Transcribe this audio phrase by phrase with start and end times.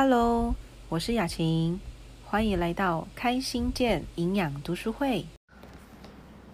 [0.00, 0.54] Hello，
[0.88, 1.80] 我是雅琴，
[2.24, 5.26] 欢迎来到开心健营养读书会。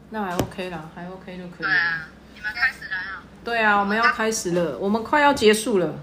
[0.08, 1.68] 那还 OK 啦，还 OK 就可以了。
[1.68, 3.22] 对啊，你们开始了啊？
[3.44, 6.02] 对啊，我们要开始了，我们快要结束了。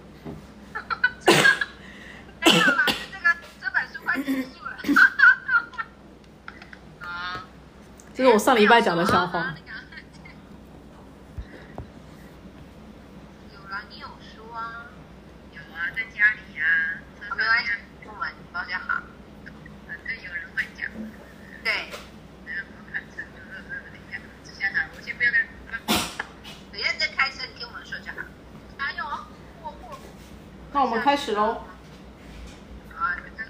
[1.26, 1.42] 这个
[3.60, 4.78] 这本书快结束了。
[7.02, 7.44] 啊，
[8.14, 9.56] 这是我上礼拜讲的笑话。
[13.52, 14.86] 有啦，你有书啊？
[15.52, 17.72] 有啊，在家里呀、车上呀没关系，
[18.04, 19.02] 出门比较好。
[19.88, 20.88] 反正有人会讲，
[21.64, 21.90] 对，
[22.46, 24.14] 然后我看成就热热的一下，
[24.44, 25.42] 吃下来，我先不要跟。
[26.72, 28.18] 等一下再开车，你听我们说就好。
[28.78, 29.26] 加油哦！
[29.62, 29.98] 过过。
[30.74, 31.64] 那我们开始喽。
[32.96, 33.50] 好啊，你们开始。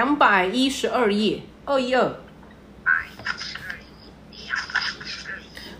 [0.00, 2.16] 两百一十二页，二一二。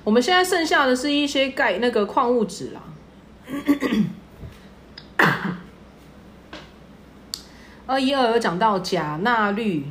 [0.05, 2.83] 我们现在剩下的是一些钙那个矿物质啦。
[7.86, 9.86] 二一二有讲到钾、钠、氯，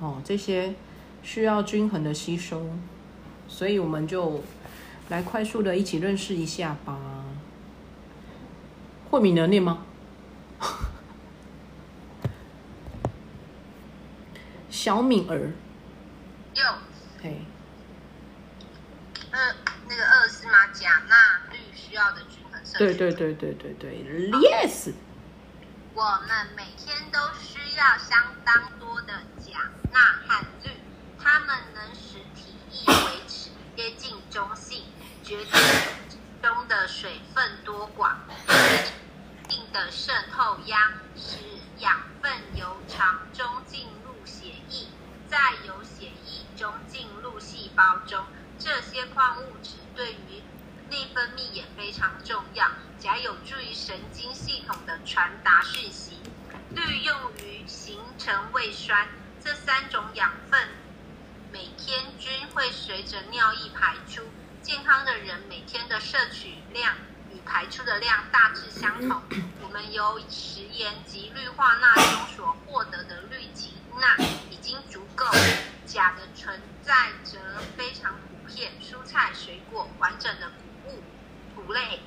[0.00, 0.74] 哦，这些
[1.22, 2.66] 需要均衡的吸收，
[3.46, 4.42] 所以我们就
[5.10, 6.96] 来快速的一起认识一下吧。
[9.10, 9.84] 慧敏能念吗？
[14.88, 15.52] 小敏儿，
[16.54, 16.64] 有，
[17.22, 17.44] 嘿，
[19.30, 19.54] 呃
[19.86, 20.68] 那个二是吗？
[20.72, 21.14] 钾、钠、
[21.52, 22.78] 氯需要的均衡摄取。
[22.78, 24.94] 对对对对对对，yes。
[25.92, 29.58] 我们每天都需要相当多的钾、
[29.92, 30.70] 钠和氯，
[31.22, 34.84] 它们能使体液维持接近中性，
[35.22, 35.60] 决定
[36.40, 38.14] 中的水分多寡，
[38.48, 41.36] 一定的渗透压，使
[41.76, 43.86] 养分由肠中进
[45.28, 48.24] 液，再由血液中进入细胞中。
[48.58, 50.42] 这些矿物质对于
[50.90, 52.68] 内分泌也非常重要，
[52.98, 56.18] 钾有助于神经系统的传达讯息，
[56.74, 59.06] 氯用于形成胃酸。
[59.40, 60.68] 这三种养分
[61.52, 64.22] 每天均会随着尿液排出。
[64.60, 66.96] 健康的人每天的摄取量
[67.32, 69.22] 与排出的量大致相同。
[69.62, 74.16] 我们由食盐及氯化钠中所获得的氯及钠
[74.50, 75.26] 已经足够，
[75.86, 77.38] 钾的存在则
[77.76, 78.72] 非常普遍。
[78.80, 81.02] 蔬菜、水果、完整的谷物、
[81.54, 82.00] 谷类、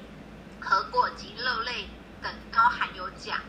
[0.60, 1.88] 核果及肉类
[2.22, 3.42] 等都含有钾。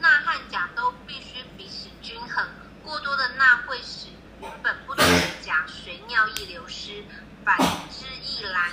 [0.00, 2.46] 钠和钾都必须彼此均衡，
[2.82, 4.08] 过多的钠会使
[4.40, 7.04] 原本不足的钾随尿液流失，
[7.44, 7.56] 反
[7.90, 8.70] 之亦然。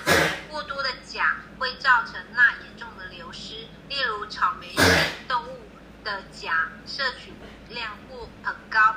[0.50, 4.86] 过多的钾会造成钠严重的流失，例如草莓等
[5.28, 5.60] 动物
[6.04, 7.32] 的钾摄取
[7.74, 8.96] 量过很高，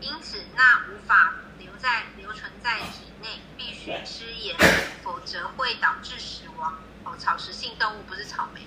[0.00, 4.56] 因此钠无法留在留存在体内，必须吃盐，
[5.02, 6.78] 否则会导致死亡。
[7.04, 8.66] 哦，草食性动物不是草莓。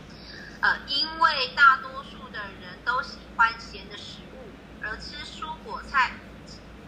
[0.62, 4.50] 呃，因为大多数的人都喜欢咸的食物，
[4.82, 6.12] 而吃蔬果菜、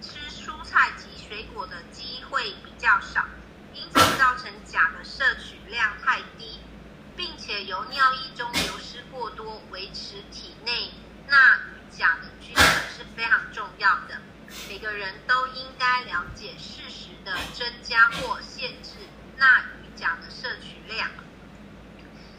[0.01, 3.25] 吃蔬菜及水果的机会比较少，
[3.73, 6.59] 因此造成钾的摄取量太低，
[7.17, 10.91] 并且由尿液中流失过多，维持体内
[11.27, 11.59] 钠
[11.97, 14.19] 钾的均衡是非常重要的。
[14.67, 18.91] 每个人都应该了解适时的增加或限制
[19.37, 21.09] 钠与钾的摄取量。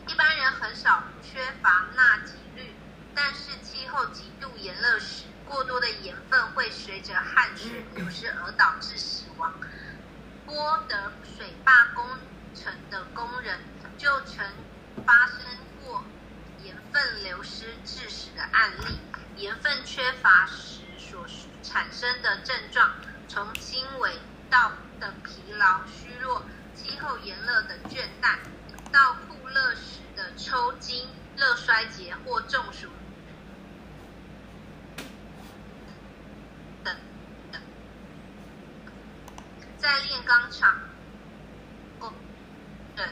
[0.06, 2.72] 一般人很少缺乏钠及氯，
[3.14, 9.53] 但是气候极度炎热时，过多的盐分会随着汗水流失而导致死亡。
[10.47, 12.06] 波德水坝工
[12.54, 13.59] 程的工人
[13.97, 14.44] 就曾
[15.06, 15.38] 发生
[15.82, 16.04] 过
[16.62, 18.98] 盐分流失致死的案例。
[19.37, 21.27] 盐分缺乏时所
[21.62, 22.91] 产生的症状，
[23.28, 24.12] 从轻微
[24.49, 26.43] 到的疲劳、虚弱，
[26.75, 28.39] 气候炎热的倦怠，
[28.93, 32.89] 到酷热时的抽筋、热衰竭或中暑
[36.84, 36.97] 等
[37.50, 37.61] 等。
[39.79, 40.79] 在炼钢厂，
[41.99, 42.12] 哦，
[42.94, 43.05] 对，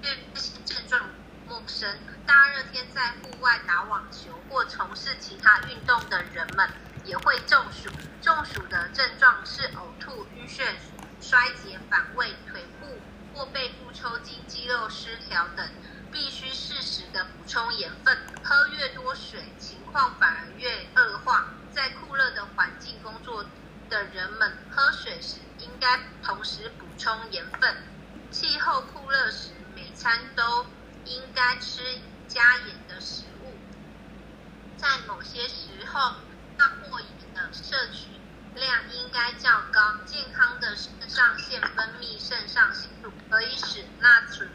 [0.00, 1.02] 对这些症状
[1.48, 1.98] 陌生。
[2.26, 6.68] 大热天在户外打网球或从事其他运动的人们
[7.04, 7.90] 也会中暑。
[8.20, 10.74] 中暑的症状是呕吐、晕眩、
[11.20, 12.98] 衰竭、反胃、腿部
[13.32, 15.68] 或背部抽筋、肌肉失调等。
[16.12, 21.48] 必须适时的补充盐分，喝越多水，情况反而越恶化。
[21.72, 23.44] 在酷热的环境工作
[23.90, 27.76] 的人们，喝水时应该同时补充盐分。
[28.30, 30.64] 气候酷热时，每餐都
[31.06, 31.82] 应该吃
[32.28, 33.54] 加盐的食物，
[34.76, 36.16] 在某些时候，
[36.58, 38.08] 钠过盐的摄取
[38.54, 40.04] 量应该较高。
[40.04, 44.50] 健康的肾上腺分泌肾上腺素，可以使钠存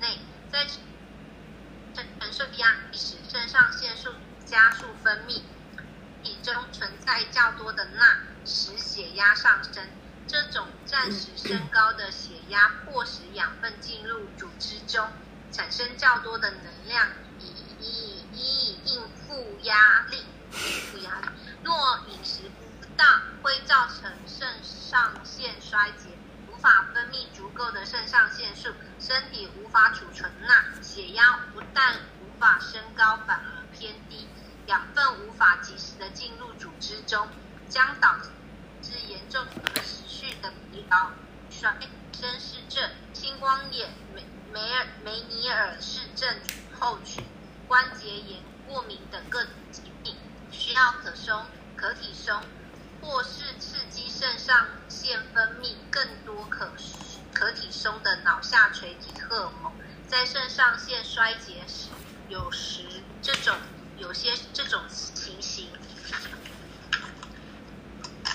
[0.00, 0.18] 内
[0.50, 4.14] 在肾肾压使肾上腺素
[4.46, 5.42] 加速分泌，
[6.22, 9.84] 体中存在较多的钠，使血压上升。
[10.28, 15.08] 这种暂时升高的血压，迫使养分进入组织中，
[15.50, 17.08] 产生较多的能量，
[17.40, 17.46] 以
[17.80, 20.18] 以以应付压力。
[20.52, 21.28] 应付压力。
[21.64, 26.08] 若饮食不当，会造成肾上腺衰竭，
[26.50, 34.26] 无法分泌足够的肾上腺素，身体无法储存钠，血压不但无法升高，反而偏低，
[34.66, 37.28] 养分无法及时的进入组织中，
[37.68, 38.16] 将导
[38.82, 39.82] 致严重而
[40.18, 41.12] 持续的疲劳、
[41.48, 41.76] 衰
[42.12, 46.28] 身失症、青光眼、梅梅尔梅尼尔氏症
[46.80, 47.22] 候群、
[47.68, 50.16] 关节炎、过敏等各种疾病，
[50.50, 52.42] 需要可松、可体松，
[53.00, 56.68] 或是刺激肾上腺分泌更多可
[57.32, 59.72] 可体松的脑下垂体荷尔蒙。
[60.08, 61.90] 在肾上腺衰竭时，
[62.28, 62.82] 有时
[63.22, 63.56] 这种
[63.96, 65.68] 有些这种情形。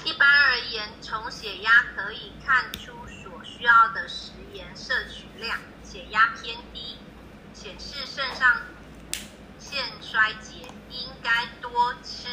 [0.06, 5.58] 一般而言，从血压可以看出所需要的食盐摄取量。
[5.82, 6.98] 血压偏低，
[7.54, 8.64] 显示肾上
[9.60, 12.28] 腺衰竭，应该多吃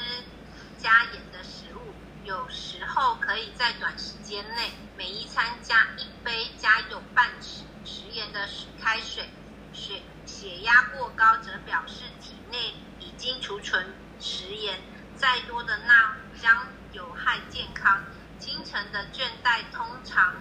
[0.78, 1.94] 加盐的食物。
[2.24, 8.48] 有时候可以在短时间内，每一餐加一杯加有半匙食盐的
[8.82, 9.28] 开水。
[9.72, 14.80] 血血压过高则表示体内已经储存食盐，
[15.14, 18.02] 再多的钠将有害健康。
[18.38, 20.34] 清晨的倦怠通常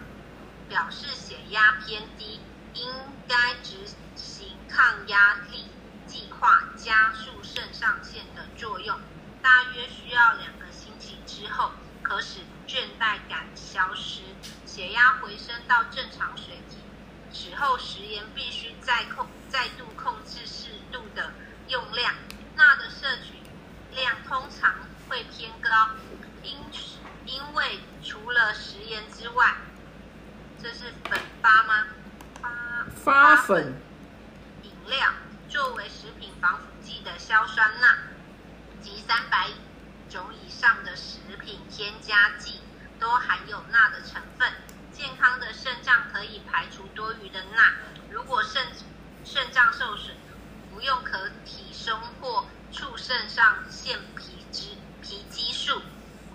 [0.69, 2.39] 表示血压偏低，
[2.73, 2.89] 应
[3.27, 3.75] 该执
[4.15, 5.65] 行抗压力
[6.07, 8.97] 计划，加速肾上腺的作用。
[9.41, 14.21] 大约需要两个星期之后，可使倦怠感消失，
[14.65, 16.79] 血压回升到正常水平。
[17.31, 21.31] 此后食盐必须再控再度控制适度的
[21.67, 22.15] 用量，
[22.55, 23.33] 钠的摄取
[23.95, 24.73] 量通常
[25.07, 25.89] 会偏高，
[26.43, 26.57] 因
[27.25, 29.55] 因为除了食盐之外，
[30.61, 31.87] 这是粉发吗？
[33.03, 33.73] 发发粉、
[34.63, 35.11] 饮料
[35.47, 37.97] 作为食品防腐剂的硝酸钠
[38.81, 39.49] 及三百
[40.09, 42.61] 种以上的食品添加剂
[42.99, 44.51] 都含有钠的成分。
[44.91, 47.73] 健康的肾脏可以排除多余的钠。
[48.11, 48.67] 如果肾
[49.23, 50.15] 肾脏受损，
[50.69, 54.69] 服用可体松或促肾上腺皮质
[55.01, 55.81] 皮激素，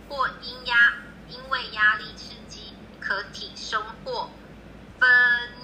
[0.08, 0.94] 或因压
[1.28, 4.30] 因为压力刺激可体生或
[4.98, 5.08] 分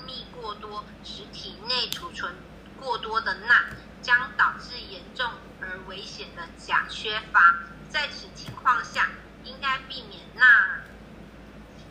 [0.07, 2.35] 泌过多，使体内储存
[2.79, 3.65] 过多的钠，
[4.03, 7.57] 将导致严重而危险的钾缺乏。
[7.89, 9.09] 在此情况下，
[9.45, 10.47] 应该避免钠。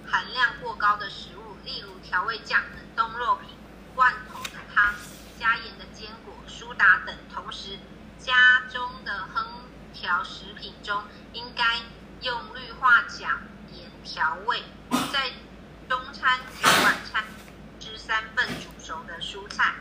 [0.09, 3.49] 含量过高的食物，例如调味酱、冷冻肉品、
[3.95, 4.95] 罐头的汤、
[5.39, 7.15] 加盐的坚果、苏打等。
[7.33, 7.77] 同时，
[8.17, 9.45] 家中的烹
[9.93, 11.03] 调食品中
[11.33, 11.63] 应该
[12.21, 13.39] 用氯化钾
[13.71, 14.63] 盐调味。
[15.11, 15.31] 在
[15.87, 17.23] 中餐及晚餐
[17.79, 19.73] 吃三份煮熟的蔬菜。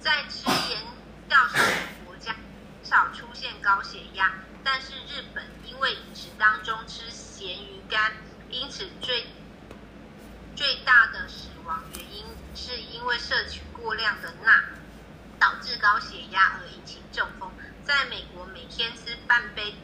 [0.00, 0.82] 在吃盐
[1.28, 2.34] 较少的国家，
[2.82, 4.32] 少出现高血压。
[4.62, 8.12] 但是日本因为饮食当中吃咸鱼干，
[8.50, 9.26] 因此最
[10.54, 14.64] 最大的死亡原因是因为摄取过量的钠，
[15.38, 17.50] 导致高血压而引起中风。
[17.84, 19.74] 在美国，每天吃半杯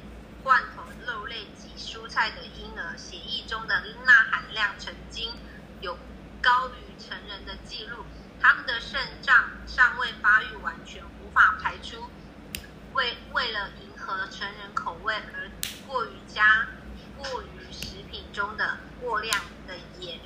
[0.42, 5.32] 罐头肉类及蔬菜的婴儿，血液中的钠含量曾经
[5.80, 5.98] 有
[6.40, 8.04] 高于成人的记录。
[8.40, 12.10] 他们的肾脏尚未发育完全，无法排出
[12.92, 15.50] 为为了迎合成人口味而
[15.86, 16.66] 过于加
[17.16, 20.18] 过于食品中的过量的盐。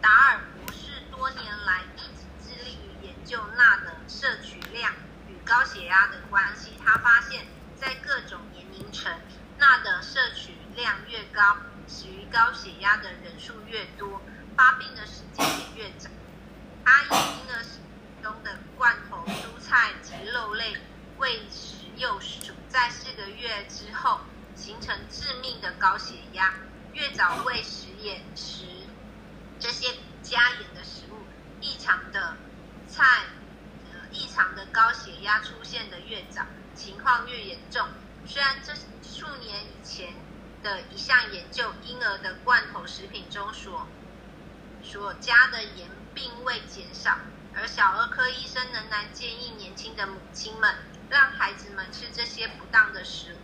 [0.00, 4.92] 达尔博士多年来一直致力于研究钠的摄取量
[5.28, 6.72] 与高血压的关系。
[6.84, 9.12] 他发现，在各种年龄层，
[9.58, 11.56] 钠的摄取量越高，
[11.86, 14.20] 死于高血压的人数越多，
[14.56, 16.08] 发病的时间也越早。
[16.84, 17.64] 他以婴儿
[18.22, 20.76] 中的罐头、蔬菜及肉类
[21.18, 24.20] 喂食幼鼠，在四个月之后
[24.54, 26.54] 形成致命的高血压。
[26.92, 28.64] 越早喂食也食。
[29.58, 31.24] 这些加盐的食物，
[31.60, 32.36] 异常的
[32.86, 33.22] 菜，
[33.90, 36.42] 呃，异常的高血压出现的越早，
[36.74, 37.88] 情况越严重。
[38.26, 40.08] 虽然这数年以前
[40.62, 43.86] 的一项研究，婴儿的罐头食品中所
[44.82, 47.18] 所加的盐并未减少，
[47.54, 50.74] 而小儿科医生仍然建议年轻的母亲们
[51.10, 53.36] 让孩子们吃这些不当的食物，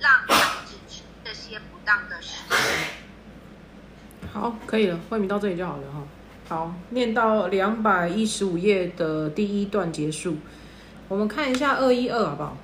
[0.00, 2.54] 让孩子吃这些不当的食物。
[4.32, 6.02] 好，可以了，慧敏到这里就好了哈。
[6.48, 10.38] 好，念到两百一十五页的第一段结束，
[11.06, 12.56] 我们看一下二一二好不好？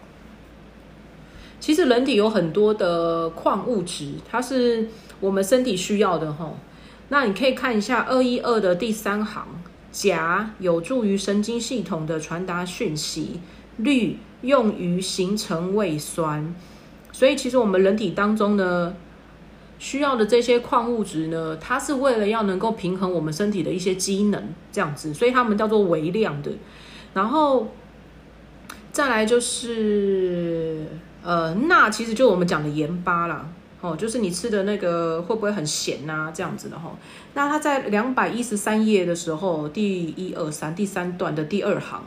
[1.65, 4.87] 其实人体有很多的矿物质，它是
[5.19, 6.53] 我们身体需要的哈。
[7.09, 9.47] 那你可以看一下二一二的第三行，
[9.91, 13.41] 钾有助于神经系统的传达讯息，
[13.79, 16.55] 氯用于形成胃酸。
[17.13, 18.95] 所以其实我们人体当中呢，
[19.79, 26.51] 需要的这些矿物质呢，它是为了要能够平衡我们身体的一些机能，这样子，所以它们叫做微量的。
[27.15, 27.69] 然后
[28.93, 30.85] 再来就是
[31.25, 33.47] 呃钠，其实就我们讲的盐巴啦，
[33.81, 36.95] 哦，就是你吃的那个会不会很咸呐、这样子的哈、
[37.33, 42.03] 那它在两百一十三页的时候，第一二三第三段的第二行，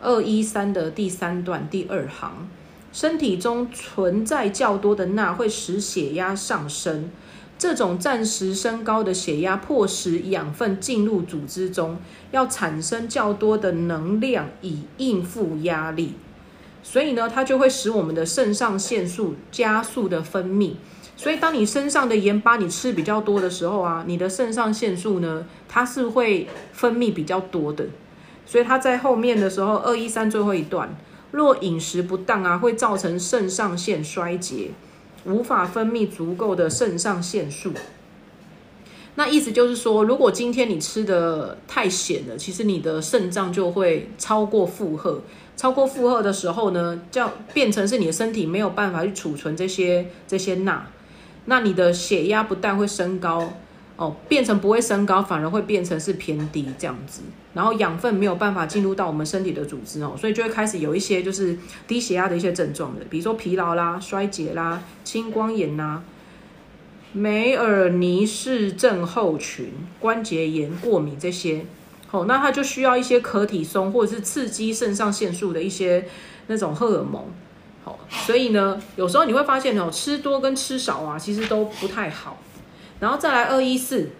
[0.00, 2.48] 二一三的第三段第二行，
[2.92, 7.10] 身体中存在较多的钠会使血压上升。
[7.56, 11.96] 这种暂时升高的血压，迫使养分进入组织中，
[12.32, 16.14] 要产生较多的能量以应付压力，
[16.84, 20.74] 所以呢，它就会使我们的肾上腺素加速的分泌。
[21.16, 27.86] 所以，当你身上的盐巴你吃比较多的时候啊，你的肾上腺素呢，它是会分泌比较多的。
[28.46, 30.94] 所以它在后面的时候，二一三最后一段，
[31.32, 34.70] 若饮食不当啊，会造成肾上腺衰竭。
[35.24, 37.72] 无法分泌足够的肾上腺素。
[39.14, 45.22] 那意思就是说，如果今天你吃的太咸了，其实你的肾脏就会超过负荷。
[45.56, 50.84] 超过负荷的时候呢，叫变成是你的身体没有办法去储存这些这些钠，
[51.44, 53.52] 那你的血压不但会升高，
[53.96, 57.22] 哦，变成不会升高，反而会变成是偏低这样子。
[57.54, 61.56] 然后养分没有办法进入到我们身体的组织哦，所以就会开始有一些就是
[61.86, 66.02] 低血压的一些症状的，比如说疲劳啦、衰竭啦、青光眼呐、
[67.12, 71.64] 梅尔尼氏症候群、关节炎、过敏这些。
[72.14, 76.06] 哦，那它就需要一些可体松或者是刺激肾上腺素的一些
[76.46, 77.24] 那种荷尔蒙。
[77.82, 82.38] 好，所以呢，有时候你会发现哦，吃多跟吃少啊，其实都不太好。
[83.00, 84.10] 然后再来二一四。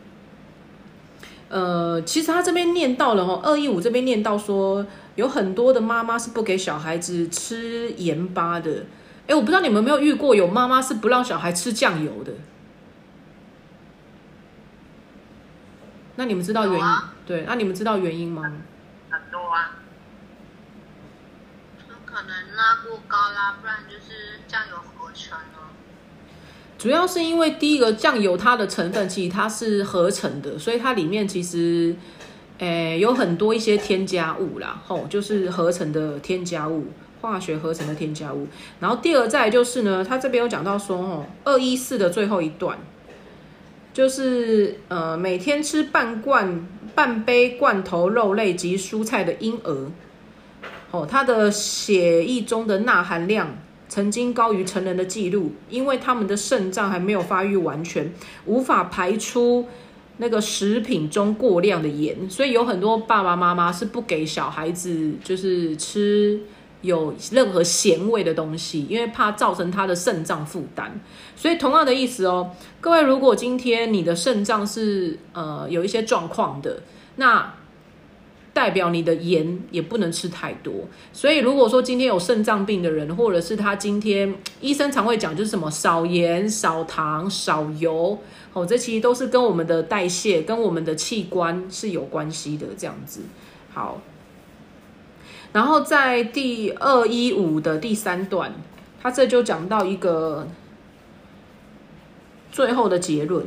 [1.48, 4.84] 呃，其实他这边念到了哦，二一五这边念到说，
[5.14, 8.86] 有很多的妈妈是不给小孩子吃盐巴的。
[9.28, 12.32] 哎，我不知道你们有没有遇过有妈妈是不让小孩吃酱油的。
[16.16, 16.86] 那你们知道原因？
[17.26, 18.42] 对，那你们知道原因吗？
[19.10, 19.76] 很多啊，
[21.88, 25.70] 有可能钠过高啦，不然就是酱油合成哦。
[26.78, 31.96] 主要是因为第一个酱油它的成分其实它是合成的，所以它里面其实，
[32.58, 38.46] 诶、有很多一些添加物啦，吼，就是合成的添加物，化学合成的添加物。
[38.80, 42.78] 然后第二再来就是呢，它这边有讲到说，哦，二一四的最后一段，
[43.94, 49.90] 就是呃每天吃半罐半杯罐头肉类及蔬菜的婴儿，
[50.90, 53.56] 哦，他的血液中的钠含量
[53.88, 58.12] 曾经高于成人的记录，因为他们的肾脏还没有发育完全，
[58.46, 59.66] 无法排出
[60.16, 66.40] 那个食品中过量的盐，所以有很多爸爸妈妈是不给小孩子就是吃
[66.84, 71.00] 有任何咸味的东西，因为怕造成他的肾脏负担。
[71.34, 72.50] 所以同样的意思哦，
[72.80, 76.82] 各位，如果今天你的肾脏是呃有一些状况的，
[77.16, 77.54] 那
[78.52, 80.72] 代表你的盐也不能吃太多。
[81.12, 88.18] 所以如果说今天有肾脏病的人，或者是他今天医生常会讲就是什么少盐、少糖、少油，
[88.52, 92.66] 哦，这其实都是跟我们的代谢、跟我们的器官是有关系的。
[92.76, 93.22] 这样子，
[93.72, 94.00] 好。
[95.54, 98.52] 然后在第二一五的第三段，
[99.00, 100.48] 他这就讲到一个
[102.50, 103.46] 最后的结论。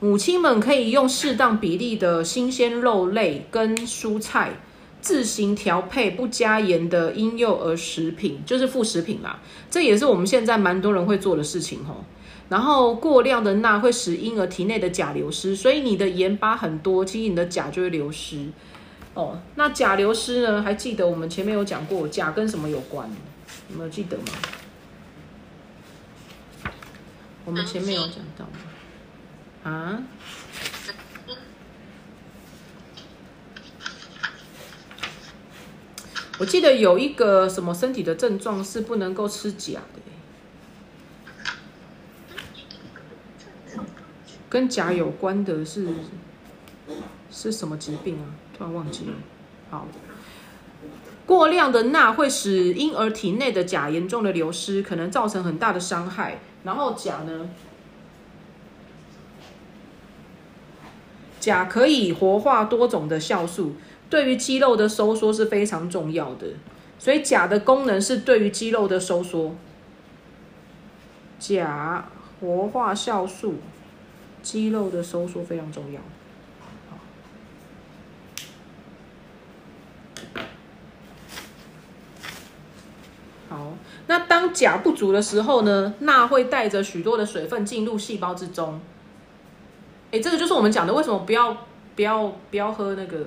[0.00, 4.54] 母亲们可以用适当比例的新鲜肉类跟蔬菜，
[5.02, 9.38] 自行调配不加盐的婴幼儿食品，就是副食品啦。
[9.70, 12.02] 这也是我们现在蛮多人会做的事情吼。
[12.48, 18.46] 然后过量的钠会使婴儿体内的钾流失，所以你的盐巴很多，其实你的钾就会流失。
[19.14, 20.62] 哦，那钾流失呢？
[20.62, 23.10] 还记得我们前面有讲过，钾跟什么有关？
[23.68, 24.24] 有没有记得吗？
[27.44, 29.70] 我们前面有讲到吗？
[29.70, 30.02] 啊？
[36.38, 39.80] 我记得有一个什么身体的症状是不能够吃钾
[43.76, 43.84] 的，
[44.48, 45.88] 跟钾有关的是
[47.30, 48.41] 是什么疾病啊？
[48.56, 49.12] 突然忘记了。
[49.70, 49.86] 好，
[51.26, 56.40] 过量的钠会使婴儿体内的钾严重的流失，可能造成很大的伤害。
[56.64, 57.48] 然后钾呢？
[61.40, 63.74] 钾可以活化多种的酵素，
[64.08, 66.46] 对于肌肉的收缩是非常重要的。
[66.98, 69.56] 所以钾的功能是对于肌肉的收缩。
[71.40, 72.08] 钾
[72.40, 73.56] 活化酵素，
[74.40, 76.00] 肌肉的收缩非常重要。
[83.52, 83.74] 好，
[84.06, 88.80] 那当钾不足的时候呢，钠会带着许多的水分进入细胞之中。
[90.10, 91.54] 哎，这个就是我们讲的为什么不要
[91.94, 93.26] 不要不要喝那个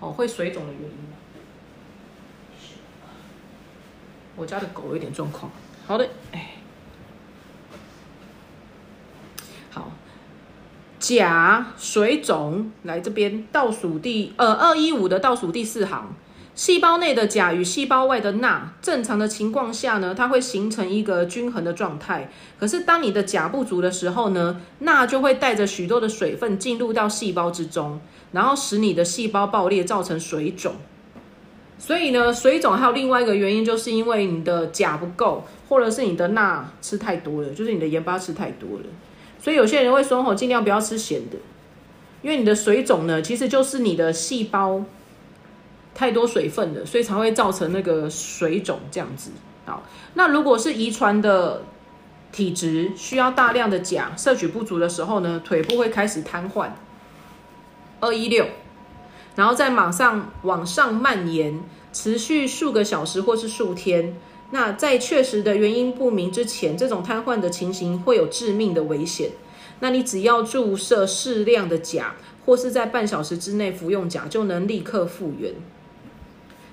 [0.00, 0.96] 哦会水肿的原因。
[4.34, 5.48] 我家的狗有点状况。
[5.86, 6.54] 好的，哎，
[9.70, 9.92] 好，
[10.98, 16.12] 钾水肿来这边倒数第呃二一五的倒数第四行。
[16.54, 22.30] 细胞内的钾与细胞外的钠，正常的情况下呢，它会形成一个均衡的状态。
[22.60, 27.98] 可是当你的钾不足的时候呢，钠就会带着许多的水分进入到细胞之中，
[28.32, 30.74] 然后使你的细胞爆裂，造成水肿。
[31.78, 38.84] 所以呢，水肿还有另外一个原因，就是因为你的钾不够，或者是你的钠吃太多了，就是你的盐巴吃太多了。
[39.42, 41.38] 所以有些人会说，吼，尽量不要吃咸的，
[42.20, 44.84] 因为你的水肿呢，其实就是你的细胞。
[45.94, 49.30] 太多水分了，所以才会造成那个水肿这样子。
[49.64, 49.82] 好，
[50.14, 51.62] 那如果是遗传的
[52.32, 56.70] 体质，需要大量的钾摄取不足的时候呢，腿部会开始瘫痪。
[58.00, 58.46] 二一六，
[59.36, 64.16] 然后再马上往上蔓延，持续数个小时或是数天。
[64.50, 69.30] 那在确实的原因不明之前，这种瘫痪的情形会有致命的危险。
[69.78, 75.54] 那你只要注射适量的钾，或是在半小时之内服用钾，就能立刻复原。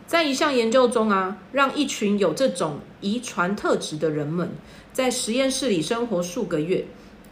[0.10, 4.50] 在一项研究中啊，让一群有这种遗传特质的人们
[4.92, 6.86] 在实验室里生活数个月，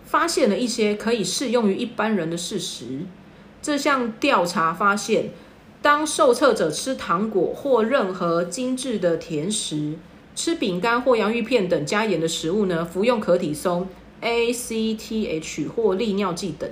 [0.05, 2.99] 发现了一些可以适用于一般人的事实。
[3.63, 5.31] 这项调查发现，
[5.81, 9.95] 当受测者吃糖果或任何精致的甜食、
[10.35, 13.87] 吃饼干或洋芋片等加盐的食物呢，服用可体松、
[14.21, 16.69] ACTH 或利尿剂等。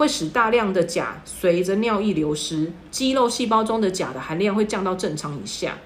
[0.00, 5.76] 会使大量的钾随着尿液流失，肌肉细胞中的钾的含量会降到正常以下。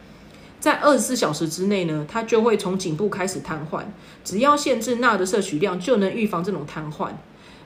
[0.60, 3.82] 在二十四小时之内呢，它就会从颈部开始瘫痪。
[4.22, 7.08] 只要限制钠的摄取量，就能预防这种瘫痪。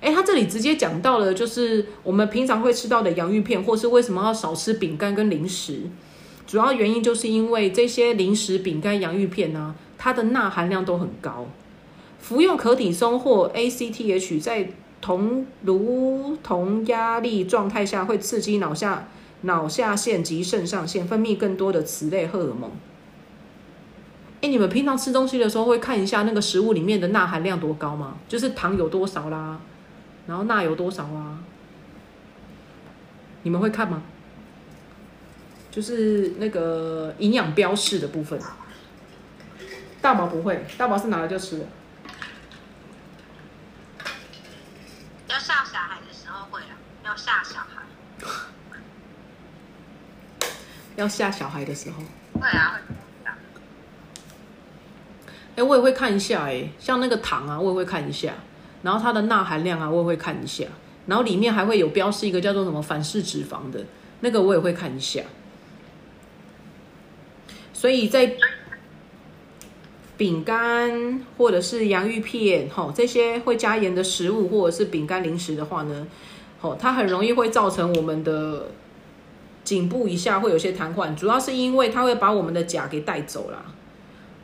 [0.00, 5.82] 诶，他这里直接讲到了，就是我们平常会吃到的洋芋片，或是为什么要少吃饼干跟零食。
[6.46, 11.46] 主要原因就是因为这些零食、饼干、洋芋片呢，它的钠含量都很高。
[12.18, 19.08] 服用可体松或 ACTH 在同如同压力状态下，会刺激脑下
[19.42, 22.70] 脑下腺及肾上腺分泌更多的雌类荷尔蒙。
[24.40, 28.16] 哎，你们平常吃东西的时候会看一下那个食物里面的钠含量多高吗？
[28.28, 29.61] 就是糖有多少啦，
[30.26, 31.40] 然后钠有多少啊？
[33.42, 34.02] 你们会看吗？
[35.70, 38.38] 就是那个营养标示的部分。
[40.00, 41.64] 大毛不会，大毛是拿来就吃的。
[45.29, 47.83] 要吓小孩的时候会啊，要吓小孩。
[50.97, 52.03] 要吓小孩的时候，
[52.41, 52.97] 会啊，会。
[55.57, 58.35] 哎，我也会看一下，哎，像那个糖啊，我也会看一下，
[58.83, 60.64] 然后它的钠含量啊，我也会看一下，
[61.07, 63.85] 然后里面还会有标示一个叫做什么反式脂肪的
[64.21, 65.23] 那个，我也会看一下。
[67.73, 68.37] 所以在
[70.18, 76.07] 饼干或者是洋芋片，吼这些会加盐的食物，或者是饼干零食的话呢，
[76.61, 78.66] 吼它很容易会造成我们的
[79.62, 83.64] 颈部以下会有些瘫痪，主要是因为它会把我们的钾给带走了，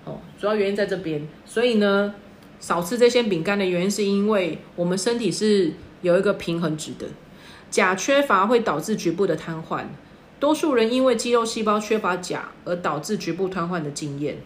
[0.05, 1.27] 哦，主要原因在这边。
[1.45, 2.15] 所以呢，
[2.61, 7.09] 少吃这些饼干的原因是因为我们身体是有一个平衡值的，
[7.69, 9.87] 钾缺乏会导致局部的瘫痪，
[10.39, 14.37] 多数人因为肌肉细胞缺乏钾而导致局部瘫痪的经验，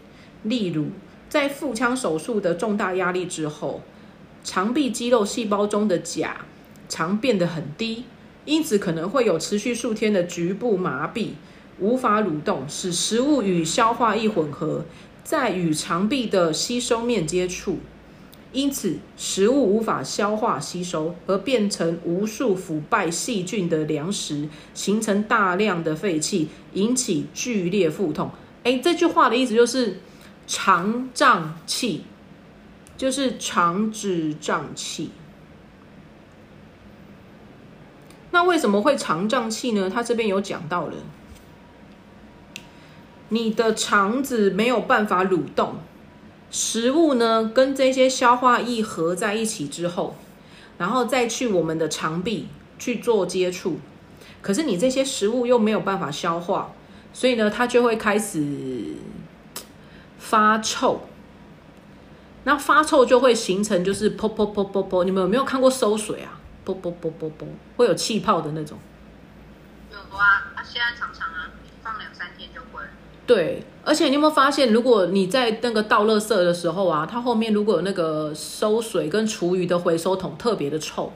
[0.45, 0.87] 例如。
[1.29, 3.83] 在腹腔手术的重大压力之后，
[4.43, 6.47] 肠壁肌肉细胞中的钾
[6.89, 8.05] 常变得很低，
[8.47, 11.33] 因此可能会有持续数天的局部麻痹，
[11.79, 14.87] 无法蠕动，使食物与消化液混合，
[15.23, 17.77] 在与肠壁的吸收面接触，
[18.53, 28.31] 因此食物无法消化吸收，而变成无数腐败细菌的粮食，形成大量的废气，引起剧烈腹痛。
[28.63, 29.99] 诶，这句话的意思就是。
[30.49, 32.05] 肠胀气
[32.97, 35.11] 就是肠子胀气。
[38.31, 39.91] 那为什么会肠胀气呢？
[39.91, 40.95] 他这边有讲到了，
[43.29, 45.75] 你的肠子没有办法蠕动，
[46.51, 50.17] 食物呢跟这些消化液合在一起之后，
[50.79, 53.79] 然后再去我们的肠壁去做接触，
[54.41, 56.73] 可是你这些食物又没有办法消化，
[57.13, 58.95] 所以呢，它就会开始。
[60.19, 61.01] 发臭，
[62.45, 66.41] 那发臭就会形成就是噗噗噗噗噗，你们有没有看过收水啊？
[66.67, 68.79] 噗噗噗噗噗，会有气泡的那种。
[69.91, 71.51] 有啊，现在常常啊，
[71.83, 72.85] 放两三天就会。
[73.27, 81.13] 对，而且你有没有发现，如果你在那个倒垃圾的时候啊，它后面如果有那个收水跟厨余的回收桶，特别的臭。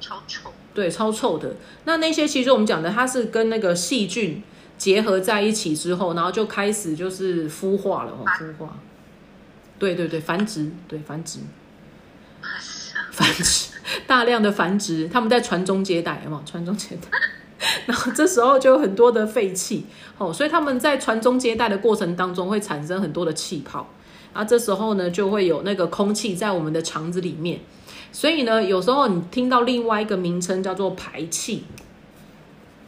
[0.00, 0.52] 超臭。
[0.74, 1.56] 对，超臭的。
[1.84, 4.42] 那那些其实我们讲的，它是跟那个细菌
[4.78, 8.78] 结合在一起之后，然后就开始就是孵化了哦，孵化。
[9.78, 11.40] 对对对，繁殖，对繁殖，
[13.12, 13.68] 繁殖，
[14.08, 16.42] 大量的繁殖，他们在传宗接代，有没有？
[16.44, 17.08] 传宗接代，
[17.86, 19.86] 然后这时候就有很多的废气
[20.16, 23.88] 哦，所以他们在传宗接代的过程当中会产生很多的气泡，
[24.32, 27.60] 啊，这时候呢就会有那个空气在我们的肠子里面。
[28.10, 31.64] 所以呢，有时候你听到另外一个名称叫做排气，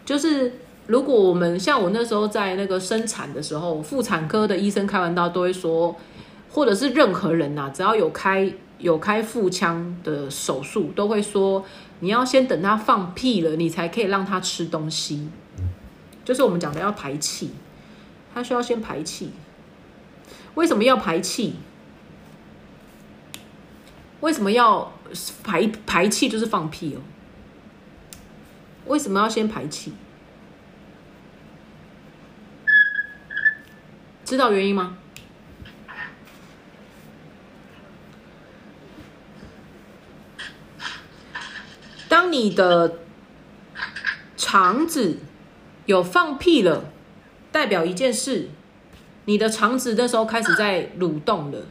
[0.05, 0.55] 就是
[0.90, 5.94] 如果我们像我那时候在那个生产的时候，妇产科的医生开完刀都会说，
[6.50, 11.64] 或者是任何人呐，只要有开有开腹腔的手术，都会说
[12.00, 15.29] 你要先等他放屁了，你才可以让他吃东西，
[16.24, 17.53] 就是我们讲的要排气，
[18.35, 19.31] 他需要先排气。
[20.57, 21.55] 为什么要排气？
[24.18, 24.92] 为什么要？
[25.44, 27.00] 排排气就是放屁哦。
[28.87, 29.92] 为什么要先排气？
[34.31, 34.97] 知道原因吗？
[42.09, 43.01] 当你的
[44.37, 45.19] 肠子
[45.87, 46.85] 有放屁了，
[47.51, 48.51] 代表一件事，
[49.25, 51.66] 你的肠子那时候开始在蠕动了。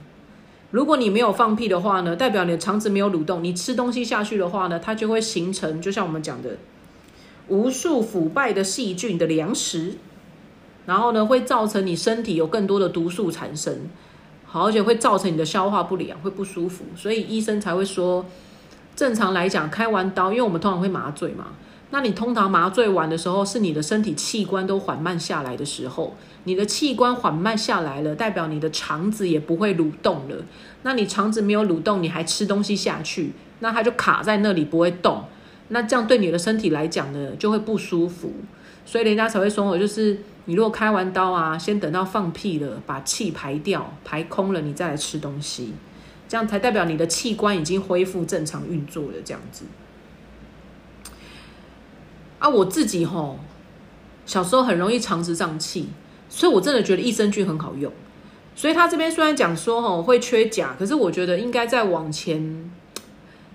[0.72, 3.42] 如果你没有放屁的话呢，代表你的肠子没有蠕动。
[3.42, 6.58] 你吃东西下去的话呢，它就会形成，就像我们讲的，
[7.48, 9.94] 无数腐败的细菌的粮食，
[10.90, 13.72] 然后呢，会造成你身体有更多的毒素产生，
[14.44, 16.84] 好，而且会造成你的消化不良，会不舒服。
[16.96, 18.26] 所以医生才会说，
[18.96, 21.50] 正常来讲，开完刀，因为我们通常会麻醉嘛。
[21.92, 26.16] 那你通常麻醉完的时候，是你的身体器官都缓慢下来的时候。
[26.46, 30.38] 你的器官缓慢下来了，代表你的肠子也不会蠕动了。
[30.82, 35.26] 那你肠子没有蠕动，你还吃东西下去，那它就卡在那里不会动。
[35.68, 38.34] 那这样对你的身体来讲呢，就会不舒服。
[38.86, 40.18] 所以人家才会说我就是
[40.50, 45.76] 你如果开完刀啊，先等到放屁了，把气排掉、排空了，你再来吃东西，
[46.28, 49.14] 这样才代表你的器官已经恢复正常运作了。
[49.24, 49.66] 这样子。
[52.40, 53.38] 啊，我自己吼，
[54.26, 55.90] 小时候很容易肠子胀气，
[56.30, 57.94] 所以我真的觉得益生菌很好用。
[58.56, 62.72] 所以他这边虽然讲说吼会缺钾，可是我觉得应该再往前，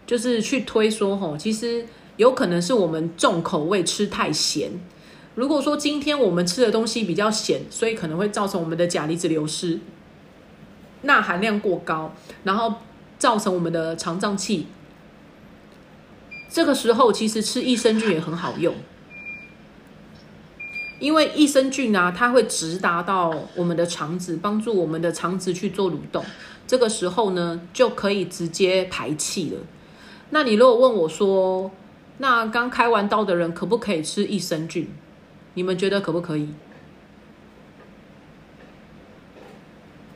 [0.06, 1.84] 就是去推说吼，其实
[2.18, 4.70] 有可能是我们重口味吃太咸。
[5.34, 9.80] 如果说今天我们吃的东西比较咸，所以可能会造成我们的钾离子流失，
[11.02, 12.74] 钠含量过高，然后
[13.18, 14.66] 造成我们的肠胀气。
[16.48, 18.76] 这个时候其实吃益生菌也很好用，
[21.00, 26.24] 因为益生菌啊，它会直达到我们的肠子，帮助我们的肠子去做蠕动。
[26.66, 29.58] 这个时候呢，就可以直接排气了。
[30.30, 31.72] 那你如果问我说，
[32.18, 34.88] 那刚开完刀的人可不可以吃益生菌？
[35.54, 36.48] 你们觉得可不可以？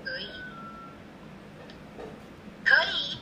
[0.05, 0.27] 可以，
[2.65, 3.19] 可以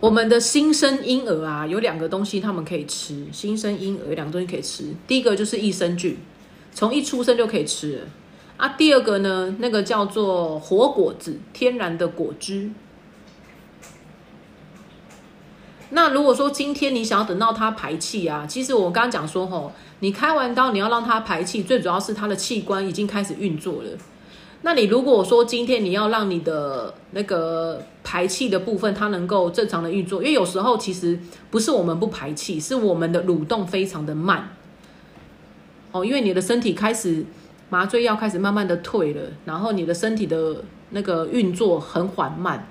[0.00, 3.26] 我们的新生婴儿啊，有两个东西他们可以吃。
[3.32, 6.18] 新生婴儿有两个东西可以吃，第一个就是益生菌，
[6.74, 8.06] 从一出生就可以吃
[8.58, 8.68] 啊。
[8.76, 12.70] 第二个呢，那个叫做活果子，天然的果汁。
[15.90, 23.90] 那如果说今天你想要等到它排气啊，其实我刚刚讲说吼，你开完刀你要让它排气，最主要是它的器官已经开始运作了。
[24.62, 31.20] 那你如果说今天你要让你的那个排气的部分它能够正常的运作，因为有时候其实
[31.50, 34.56] 不是我们不排气，是我们的蠕动非常的慢。
[35.92, 37.26] 哦，因为你的身体开始
[37.68, 42.66] 麻醉药开始慢慢的退了，然后你的身体的那个运作很缓慢，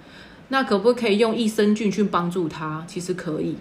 [0.50, 2.86] 那可不可以用益生菌去帮助它？
[2.88, 3.58] 其实可以。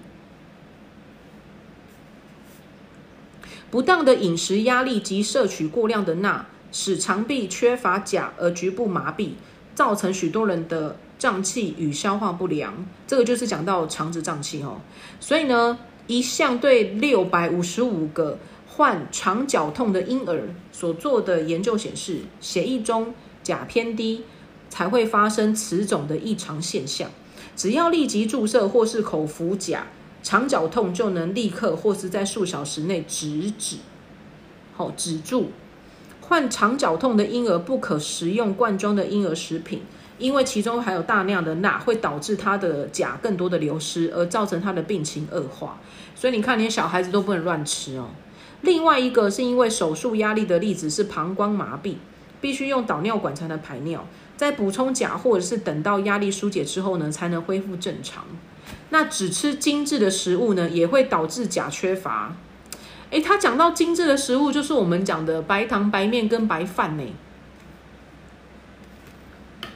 [3.70, 6.46] 不当的饮食压力及摄取过量的钠。
[6.74, 9.32] 使肠壁缺乏钾而局部麻痹，
[9.74, 12.86] 造成许多人的胀气与消化不良。
[13.06, 14.80] 这个就是讲到肠子胀气哦。
[15.20, 24.24] 所以呢，一项对六百五十五个患肠绞痛的婴儿所做的研究显示，血液中钾偏低
[24.72, 27.10] 才会发生此种的异常现象。
[27.54, 29.84] 只要立即注射或是口服钾，
[30.22, 33.76] 肠绞痛就能立刻或是在数小时内止止，
[34.74, 35.50] 好止住。
[36.22, 39.82] 患肠绞痛的婴儿不可食用罐装的婴儿食品，
[40.16, 45.78] 因为其中含有大量的钠，会导致他的钾更多的流失，而造成他的病情恶化。
[46.14, 48.08] 所以你看，连小孩子都不能乱吃哦。
[48.62, 51.96] 另外一个是因为手术压力的例子是膀胱麻痹，
[52.40, 58.24] 必须用导尿管才能排尿，在补充钾或者是等到压力疏解之后呢，才能恢复正常。
[58.90, 62.34] 那只吃精致的食物呢，也会导致钾缺乏。
[63.10, 67.04] 诶，他讲到精致的食物，就是我们讲的白糖、白面跟白饭呢。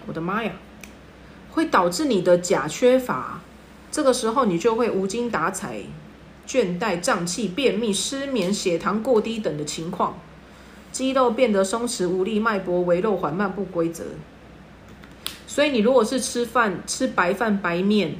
[0.07, 0.53] 我的妈呀，
[1.51, 3.40] 会导致你的钾缺乏，
[3.90, 5.81] 这个时候你就会无精打采。
[6.47, 10.16] 倦怠、胀气、便秘、失眠、血糖过低等的情况，
[10.92, 14.05] 肌肉变得松弛无力，脉搏微弱、缓慢、不规则。
[15.57, 18.16] 所以你如果是吃饭吃白饭、白面，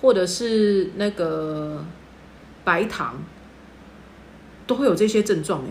[0.00, 1.84] 或者是那个
[2.64, 3.22] 白糖，
[4.66, 5.70] 都会有这些症状诶。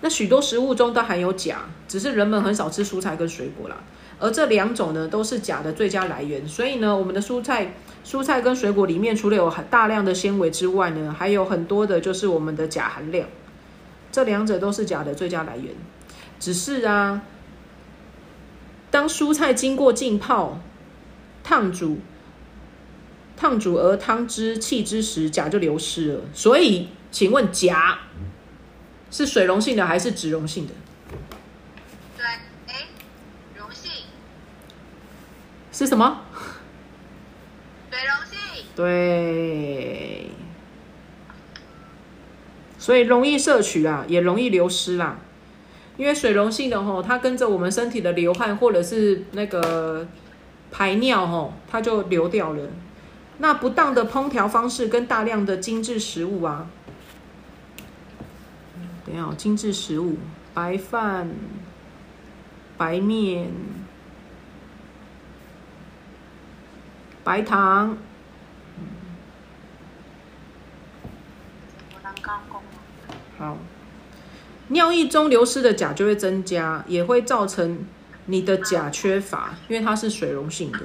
[0.00, 3.76] 那许多食物中都含有钾，只是人们很少吃蔬菜跟水果啦。
[4.18, 6.48] 而这两种呢，都是钾的最佳来源。
[6.48, 7.74] 所以呢，我们的蔬菜。
[8.02, 13.28] 蔬菜跟水果里面，除了有很大量的纤维之外呢，还有很多的就是我们的钾含量。
[14.10, 15.74] 这两者都是钾的最佳来源。
[16.40, 17.20] 只是啊，
[18.90, 20.58] 当蔬菜经过浸泡、
[21.42, 22.00] 烫煮、
[23.36, 26.20] 烫煮而汤汁弃之时，钾就流失了。
[26.32, 27.98] 所以，请问钾
[29.10, 30.72] 是水溶性的还是脂溶性的？
[32.16, 32.24] 对，
[32.66, 32.86] 哎，
[33.56, 33.90] 溶性
[35.72, 36.22] 是什么？
[38.74, 40.30] 对，
[42.78, 45.18] 所以容易摄取啦，也容易流失啦。
[45.96, 50.06] 因为水溶性的吼，它跟着我们身体的流汗或者是那个
[50.70, 52.68] 排尿吼，它就流掉了。
[53.38, 56.68] 那不当的烹调方式跟大量的精致食物啊，
[59.04, 60.18] 等下精致食物，
[60.54, 61.30] 白饭、
[62.78, 63.50] 白面、
[67.24, 67.98] 白糖。
[73.38, 73.58] 好，
[74.68, 77.84] 尿液中流失的钾就会增加，也会造成
[78.26, 80.80] 你的钾缺乏，因为它是水溶性的。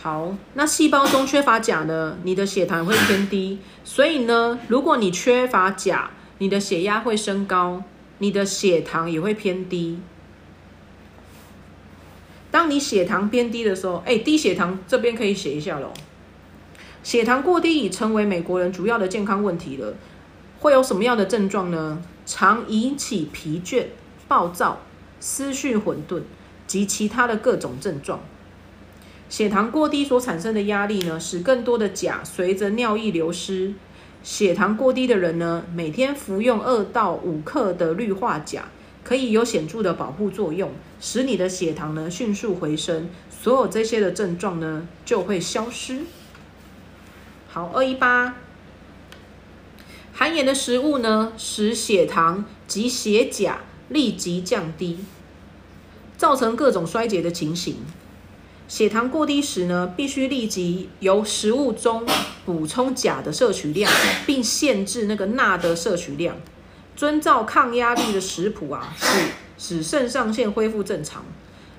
[0.00, 7.82] 好，那细胞中缺乏钾呢，你的血糖会偏低，所以呢，如果你缺乏钾，你的血压会升高，
[8.18, 10.00] 你的血糖也会偏低。
[12.50, 15.92] 当你血糖偏低的时候，哎，低血糖这边可以写一下喽。
[17.02, 19.94] 血糖过低已成为美国人主要的健康问题了。
[20.60, 22.02] 会有什么样的症状呢？
[22.28, 23.86] 常引起疲倦、
[24.28, 24.82] 暴躁、
[25.18, 26.20] 思绪混沌
[26.66, 28.20] 及其他的各种症状。
[29.30, 33.72] 血糖过低所产生的压力呢，使更多的钾随着尿液流失。
[34.22, 38.64] 血糖过低的人呢，每天服用二到五克的氯化钾，
[39.02, 43.08] 可以有显著的保护作用，使你的血糖呢迅速回升。
[43.30, 46.00] 所有这些的症状呢，就会消失。
[47.48, 48.36] 好，二一八。
[50.18, 54.98] 含盐的食物呢，使血糖及血钾立即降低，
[56.16, 57.76] 造成各种衰竭的情形。
[58.66, 62.04] 血糖过低时呢，必须立即由食物中
[62.44, 63.88] 补充钾的摄取量，
[64.26, 66.36] 并限制那个钠的摄取量。
[66.96, 69.06] 遵照抗压力的食谱啊，使
[69.56, 71.24] 使肾上腺恢复正常。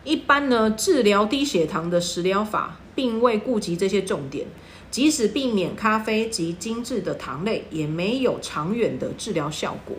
[0.05, 4.47] 一般呢，治疗低血糖的食疗法，并未顾及这些重点。
[4.91, 9.95] 即使避免咖啡及精致的糖类，也没有长远的治疗效果。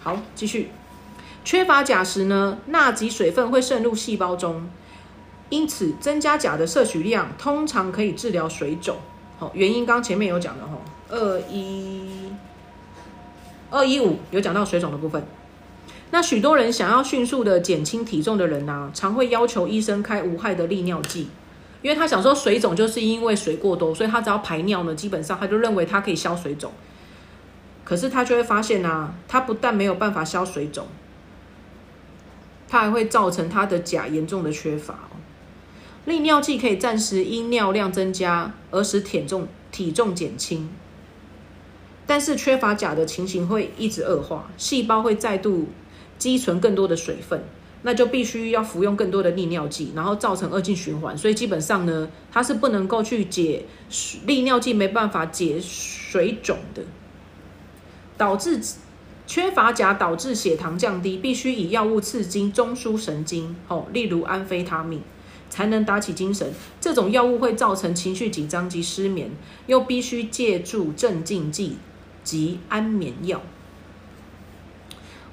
[0.00, 0.70] 好，继续。
[1.44, 4.68] 缺乏钾时呢，钠及水分会渗入细胞中，
[5.48, 8.96] 因此增加钾的摄取量通常可以治疗水肿。
[9.38, 12.32] 好，原因刚前面有讲的哈，二一
[13.70, 15.24] 二一五有讲到水肿的部分。
[16.16, 21.28] 那许多人想要迅速的减轻体重的人呢，常会要求医生开无害的利尿剂，
[21.82, 26.72] 因为他想说水肿就是因为水过多，所以他只要排尿呢，基本上他就认为他可以消水肿。
[27.84, 30.86] 可是他就会发现呢，他不但没有办法消水肿，
[32.66, 34.98] 他还会造成他的钾严重的缺乏。
[36.06, 40.70] 利尿剂可以暂时因尿量增加而使体重体重减轻，
[42.06, 45.68] 但是缺乏钾的情形会一直恶化，细胞会再度。
[46.18, 47.42] 积存更多的水分，
[47.82, 51.16] 那就必须要服用更多的利尿剂，然后造成恶性循环。
[51.16, 53.64] 所以基本上呢，它是不能够去解
[54.24, 56.82] 利尿剂没办法解水肿的，
[58.16, 58.60] 导致
[59.26, 65.02] 缺乏钾导致血糖降低，必须以药物刺激中枢神经，哦，例如安非他命，
[65.50, 66.52] 才能打起精神。
[66.80, 69.30] 这种药物会造成情绪紧张及失眠，
[69.66, 71.76] 又必须借助镇静剂
[72.22, 73.42] 及安眠药。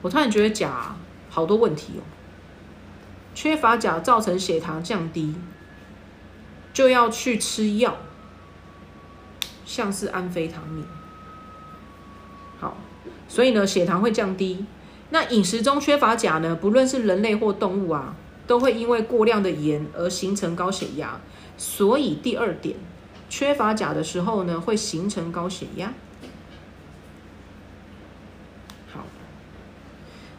[0.03, 0.95] 我突然觉得钾
[1.31, 2.03] 好多问题哦，
[3.33, 5.33] 缺乏钾造成血糖降低，
[6.71, 7.97] 就要去吃药，
[9.65, 10.85] 像是安非他命。
[12.59, 12.77] 好，
[13.27, 14.65] 所以呢，血糖会降低。
[15.09, 21.19] 那饮食中缺乏钾呢，不论是人类或动物啊，都会因为过量的盐而形成高血压。
[21.57, 22.75] 所以第二点，
[23.29, 25.93] 缺乏钾的时候呢，会形成高血压。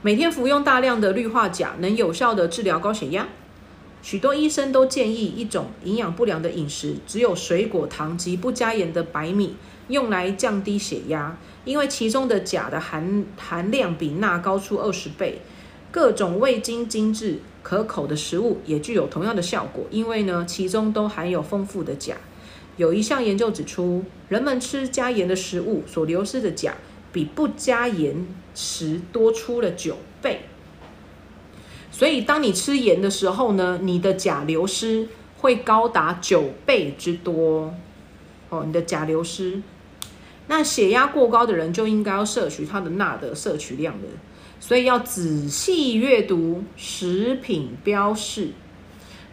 [0.04, 3.26] 每天服用大量的氯化钾，能有效的治疗高血压。
[4.02, 9.56] 许多医生都建议一种营养不良的饮食，只有水果、糖及不加盐的白米，
[9.88, 11.38] 用来降低血压。
[11.64, 15.40] 因为其中的钾的含含量比钠高出二十倍，
[15.90, 19.86] 各种味精精致可口的食物也具有同样的效果。
[19.90, 22.16] 因为呢，其中都含有丰富的钾。
[22.76, 26.74] 有一项研究指出，人们吃加盐的食物所流失的钾，
[27.10, 30.42] 比不加盐十多出了九倍。
[31.90, 37.74] 所以，当你吃盐的时候呢，你的钾流失会高达九倍之多。
[38.48, 39.62] 哦，你的钾流失。
[40.46, 44.08] 那血压过高的人就应该要摄取它的钠的摄取量的，
[44.60, 48.50] 所以要仔细阅读食品标示，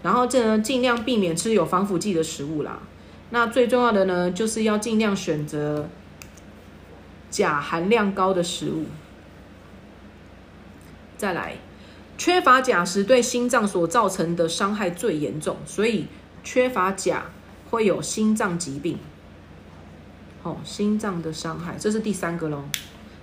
[0.04, 2.80] 然后这呢尽量避免吃有防腐剂的食物啦。
[3.32, 5.90] 那最重要的呢，就是要尽量选择
[7.30, 8.86] 钾含量高的食物。
[11.22, 11.54] 再来，
[12.18, 16.08] 缺乏钾时对心脏所造成的伤害最严重，所以
[16.44, 17.26] 缺乏钾
[17.70, 18.98] 会有心脏疾病。
[20.42, 22.64] 哦，心脏的伤害，这是第三个喽。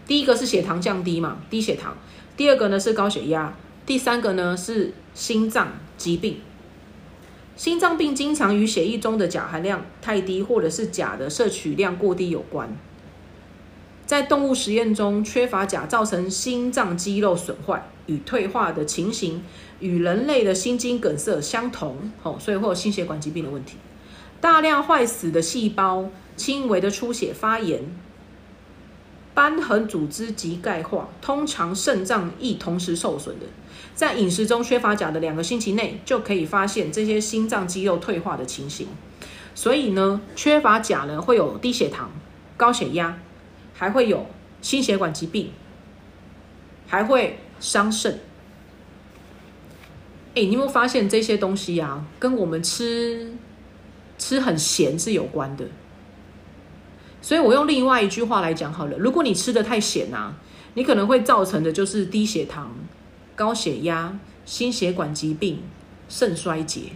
[0.07, 1.95] 第一个是血糖降低嘛，低血糖；
[2.37, 3.53] 第二个呢是高血压；
[3.85, 6.39] 第三个呢是心脏疾病。
[7.57, 12.77] 心脏病经常与血液中的钾含量太低，或者是钾的摄取量过低有关。
[14.09, 19.45] 在动物实验中，缺乏钾造成心脏肌肉损坏与退化的情形，
[19.81, 22.11] 与人类的心肌梗塞相同。
[22.23, 23.77] 哦，所以会有心血管疾病的问题。
[24.41, 26.11] 大量坏死的细胞。
[26.39, 27.83] 轻微的出血、发炎、
[29.35, 33.47] 瘢痕组织及钙化，通常肾脏亦同时受损的。
[33.97, 38.87] 在饮食中缺乏钾的两个星期内，就可以发现这些心脏肌肉退化的情形。
[39.57, 42.09] 所以呢，缺乏钾呢，会有低血糖、
[42.57, 43.19] 高血压，
[43.79, 44.27] 还会有
[44.61, 45.53] 心血管疾病，
[46.89, 48.19] 还会伤肾。
[50.35, 53.33] 哎，你有没有发现这些东西啊，跟我们吃
[54.19, 55.65] 吃很咸是有关的？
[57.23, 60.35] 所以我用另外一句话来讲好了，如果你吃的太咸啊，
[60.75, 62.75] 你可能会造成的就是低血糖、
[63.37, 65.63] 高血压、心血管疾病、
[66.09, 66.93] 肾衰竭，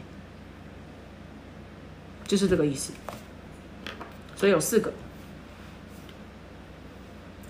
[2.27, 2.93] 就是这个意思。
[4.35, 4.93] 所以有四个。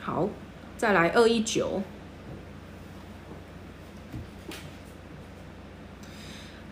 [0.04, 0.28] 好，
[0.76, 1.80] 再来二一九，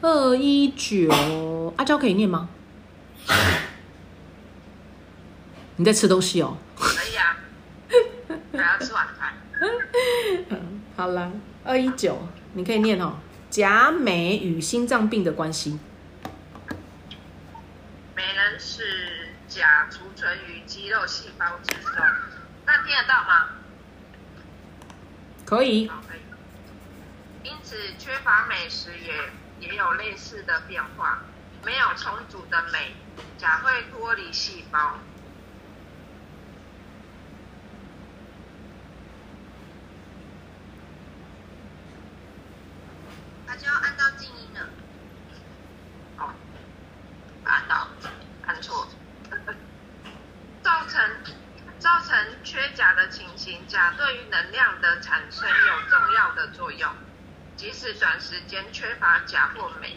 [0.01, 2.49] 二一九，阿娇可以念吗？
[5.77, 6.59] 你在吃东西哦？
[6.75, 7.37] 可以啊，
[8.53, 9.33] 还要吃晚饭。
[10.97, 11.31] 好了，
[11.65, 12.19] 二一九，
[12.55, 13.15] 你可以念哦。
[13.49, 15.79] 甲镁与心脏病的关系。
[18.17, 21.47] 镁能使甲储存于肌肉细胞
[22.67, 23.49] 那听得到吗？
[25.51, 25.91] 可以。
[27.43, 31.25] 因此，缺乏美食也也有类似的变化。
[31.65, 32.95] 没有充足的镁，
[33.37, 34.99] 钾会脱离细胞。
[43.59, 44.69] 就要按到静音了。
[46.17, 46.33] 好，
[47.45, 47.89] 按到，
[48.47, 48.89] 按错。
[50.63, 51.11] 造成
[51.79, 54.80] 造成缺钾的情形，钾对于能量的
[55.11, 56.89] 产生有重要的作用。
[57.57, 59.97] 即使短时间缺乏钾或镁，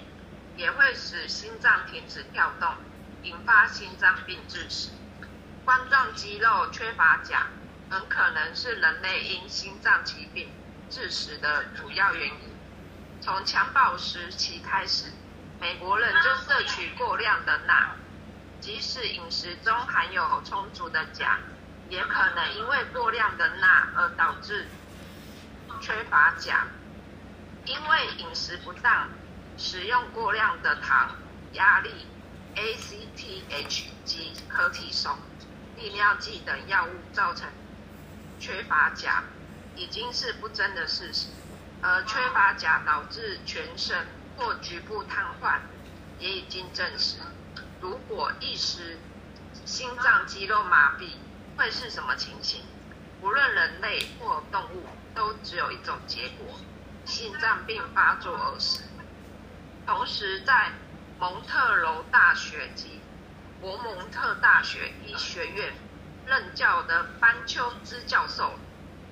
[0.57, 2.75] 也会使心脏停止跳动，
[3.21, 4.89] 引发心脏病致死。
[5.63, 7.45] 冠状肌肉缺乏钾，
[7.91, 10.49] 很可能是人类因心脏疾病
[10.89, 12.57] 致死的主要原因。
[13.21, 15.11] 从襁褓时期开始，
[15.61, 17.91] 美国人就摄取过量的钠，
[18.59, 21.37] 即使饮食中含有充足的钾，
[21.87, 24.67] 也可能因为过量的钠而导致
[25.83, 26.65] 缺乏钾。
[27.65, 29.09] 因为饮食不当、
[29.57, 31.11] 使用过量的糖、
[31.53, 32.07] 压力、
[32.55, 35.17] ACTH 及可体松、
[35.75, 37.49] 利尿剂等药物造成
[38.39, 39.23] 缺乏钾，
[39.75, 41.27] 已经是不争的事实。
[41.81, 44.07] 而缺乏钾导致全身
[44.37, 45.59] 或局部瘫痪、
[46.17, 47.17] 也已经证实，
[47.81, 48.97] 如果一时
[49.65, 51.09] 心脏肌肉麻痹，
[51.57, 52.61] 会是什么情形？
[53.21, 54.85] 无论人类或动物，
[55.15, 56.59] 都只有一种结果：
[57.05, 58.83] 心脏病发作而死。
[59.85, 60.71] 同时，在
[61.19, 62.99] 蒙特娄大学及
[63.61, 65.73] 博蒙特大学医学院
[66.25, 68.57] 任教的班丘兹教授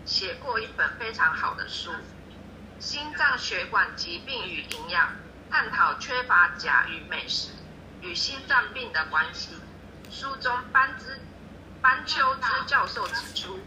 [0.06, 1.92] 写过一本非常好的书
[2.80, 5.10] 《心脏血管疾病与营养》，
[5.52, 7.52] 探讨缺乏钾与美食
[8.02, 9.56] 与心脏病的关系。
[10.10, 11.20] 书中班兹
[11.82, 13.60] 班丘兹教授指出，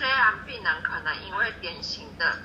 [0.00, 2.38] 虽然病人可能因为典型的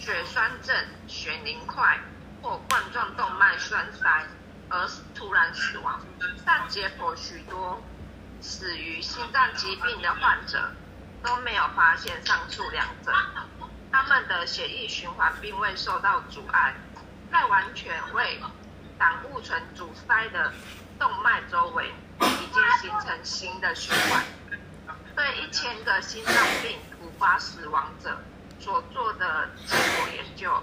[0.00, 0.74] 血栓症、
[1.06, 1.96] 血凝块
[2.42, 4.26] 或冠状动脉栓塞
[4.68, 6.00] 而突然死亡，
[6.44, 7.80] 但结果许多
[8.40, 10.72] 死于心脏疾病的患者
[11.22, 13.12] 都没有发现上述两者，
[13.92, 16.74] 他们的血液循环并未受到阻碍，
[17.30, 18.40] 在完全为
[18.98, 20.52] 胆固醇阻塞的
[20.98, 24.24] 动脉周围已经形成新的血管。
[25.16, 28.20] 对一千个心脏病突发死亡者
[28.60, 30.62] 所做的结果研究，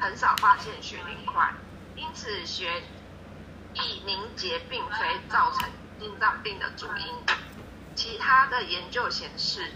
[0.00, 1.52] 很少发现血凝块，
[1.94, 2.82] 因此血
[3.74, 5.68] 液凝结并非造成
[6.00, 7.14] 心脏病的主因。
[7.94, 9.70] 其他的研究显示，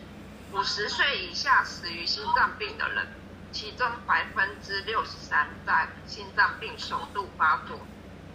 [0.53, 3.07] 五十岁以下死于心脏病的人，
[3.53, 7.79] 其中百分之六十三在心脏病首度发作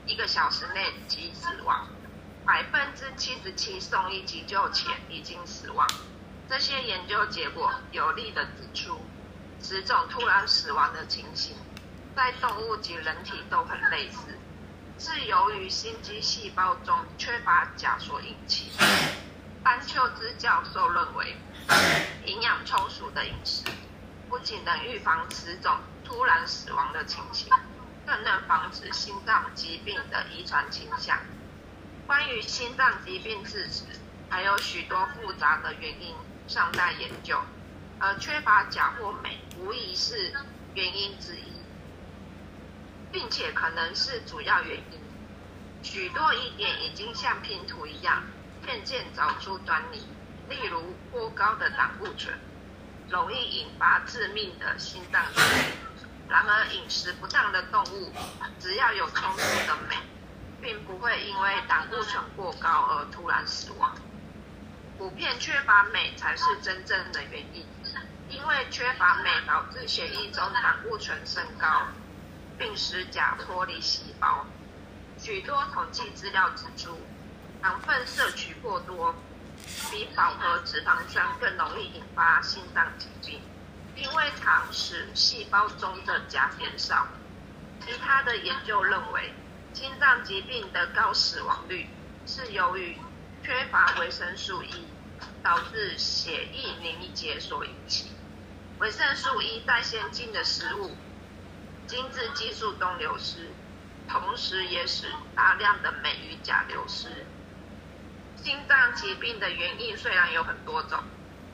[0.05, 1.87] 一个小时内即死亡。
[2.47, 5.85] 百分之七十七送医急救前已经死亡。
[6.47, 9.01] 这些研究结果有力地指出，
[9.59, 11.57] 此种突然死亡的情形，
[12.15, 14.39] 在动物及人体都很类似，
[14.97, 18.71] 是由于心肌细胞中缺乏钾所引起。
[19.61, 21.35] 班丘兹教授认为，
[22.23, 23.65] 营养充足的饮食
[24.29, 27.49] 不仅能预防此种突然死亡的情形，
[28.05, 31.19] 更能防止心脏疾病的遗传倾向。
[32.07, 33.83] 关于心脏疾病致死，
[34.29, 36.15] 还有许多复杂的原因
[36.47, 37.37] 尚待研究，
[37.99, 40.31] 而缺乏钾或镁无疑是
[40.73, 41.51] 原因之一，
[43.11, 44.99] 并且可能是主要原因。
[45.83, 48.23] 许多疑点已经像拼图一样
[48.65, 50.07] 渐渐找出端倪，
[50.47, 52.33] 例如过高的胆固醇
[53.09, 55.73] 容易引发致命的心脏疾病。
[56.29, 58.13] 然而，饮食不当的动物
[58.61, 59.97] 只要有充足的镁。
[60.61, 63.95] 并不会因为胆固醇过高而突然死亡。
[64.97, 67.63] 普遍缺乏镁才是真正的原因，
[68.29, 71.83] 因为缺乏镁导致血液中胆固醇升高，
[72.57, 74.45] 并使钾脱离细胞。
[75.19, 76.99] 许多统计资料指出，
[77.61, 79.13] 糖分摄取过多
[79.91, 83.41] 比饱和脂肪酸更容易引发心脏疾病，
[83.95, 87.07] 因为糖使细胞中的钾减少。
[87.85, 89.31] 其他的研究认为。
[89.79, 91.85] 心脏疾病的高死亡率
[92.25, 92.97] 是由于
[93.43, 94.87] 缺乏维生素 E
[95.43, 98.07] 导致血液凝结所引起。
[98.79, 100.97] 维生素 E 在先进的食物、
[101.85, 103.51] 精致激素中流失，
[104.09, 107.09] 同时也使大量的镁与钾流失。
[108.35, 111.03] 心脏疾病的原因虽然有很多种，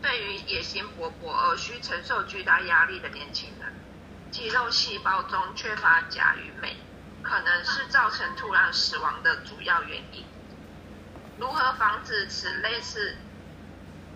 [0.01, 3.74] 对于野心勃勃而需承受巨大压力的年轻人，
[4.32, 6.74] 肌肉细胞中缺乏钾与镁。
[7.24, 10.26] 可能是造成突然死亡的主要原因。
[11.39, 13.15] 如何防止此类似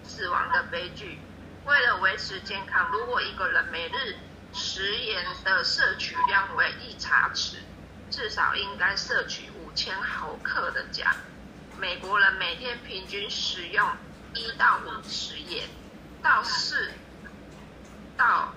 [0.03, 1.19] 死亡的悲剧？
[1.65, 4.15] 为了维持健康，如果一个人每日
[4.53, 7.55] 食盐的摄取量为一茶匙，
[8.09, 11.15] 至少应该摄取五千毫克的钾。
[11.77, 13.89] 美国人每天平均使用
[14.33, 15.67] 一到五匙盐，
[16.21, 16.91] 到四
[18.15, 18.53] 到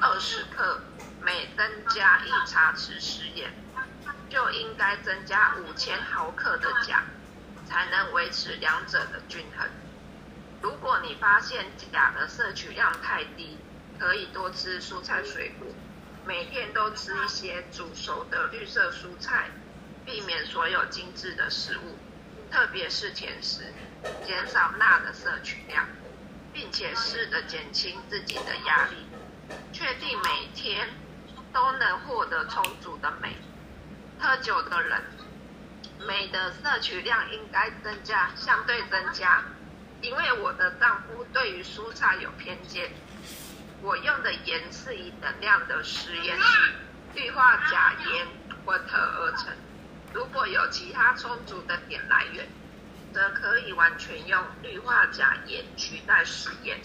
[0.00, 0.80] 二十克，
[1.20, 3.52] 每增加一茶匙食盐。
[4.34, 7.04] 就应该增加五千毫克的钾，
[7.68, 9.68] 才能维持两者的均衡。
[10.60, 13.56] 如果你发现钾的摄取量太低，
[13.96, 15.68] 可以多吃蔬菜水果，
[16.26, 19.50] 每天都吃一些煮熟的绿色蔬菜，
[20.04, 21.96] 避免所有精致的食物，
[22.50, 23.72] 特别是甜食，
[24.26, 25.86] 减少钠的摄取量，
[26.52, 28.96] 并且试着减轻自己的压力，
[29.72, 30.88] 确定每天
[31.52, 33.36] 都能获得充足的镁。
[34.18, 35.02] 喝酒的人，
[36.06, 39.42] 镁的摄取量应该增加，相对增加。
[40.00, 42.90] 因为我的丈夫对于蔬菜有偏见，
[43.80, 46.38] 我用的盐是以等量的食盐
[47.14, 48.26] 氯化钾盐
[48.64, 49.48] 混合而成。
[50.12, 52.46] 如果有其他充足的碘来源，
[53.12, 56.80] 则可以完全用氯化钾盐取代食盐。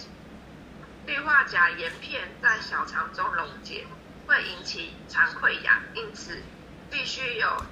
[1.06, 3.86] 氯化钾盐片在小肠中溶解，
[4.28, 6.42] 会引起肠溃疡，因此。
[6.90, 7.66] 必须有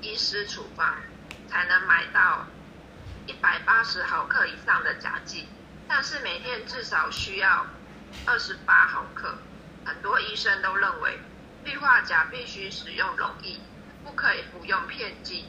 [0.00, 0.96] 医师处方
[1.48, 2.46] 才能买到
[3.26, 5.48] 一百八十毫克以上的钾剂，
[5.88, 7.66] 但是每天至少需要
[8.26, 9.38] 二十八毫克。
[9.84, 11.18] 很多医生都认为
[11.64, 13.58] 氯化钾必须使用溶液，
[14.04, 15.46] 不可以服用片剂。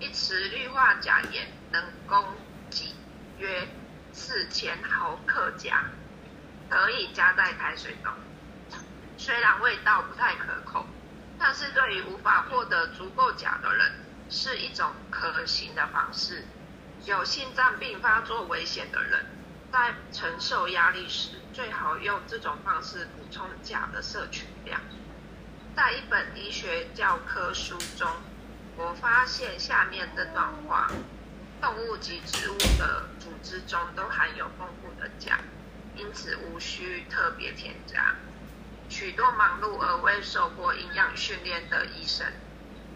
[0.00, 2.24] 一匙氯化钾盐能供
[2.70, 2.94] 给
[3.38, 3.68] 约
[4.12, 5.84] 四千毫克钾，
[6.68, 8.12] 可以加在开水中。
[9.16, 10.86] 虽然味道不太可口，
[11.38, 13.92] 但是对于无法获得足够钾的人，
[14.28, 16.44] 是一种可行的方式。
[17.04, 19.24] 有心脏病发作危险的人，
[19.72, 24.80] 在承受压力时，最好用这种方式补充钾的摄取量。
[25.76, 28.08] 在一本医学教科书中，
[28.76, 30.90] 我发现下面这段话：
[31.60, 35.38] 动物及植物的组织中都含有丰富的钾，
[35.94, 38.16] 因此无需特别添加。
[38.88, 42.26] 许多忙碌而未受过营养训练的医生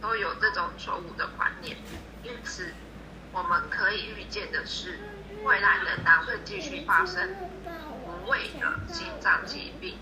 [0.01, 1.77] 都有这种错误的观念，
[2.25, 2.73] 因此
[3.33, 4.99] 我们可以预见的是，
[5.45, 7.31] 未来仍然会继续发生
[8.05, 9.97] 无谓的心脏疾病、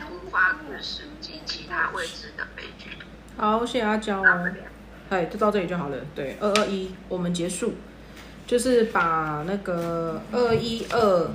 [0.00, 2.90] 突发致死及其他未知的悲剧。
[3.36, 4.52] 好，谢谢阿娇哦。
[5.10, 5.98] 哎，就到这里就好了。
[6.14, 7.74] 对，二二一，我们结束，
[8.46, 11.30] 就是把那个二一二。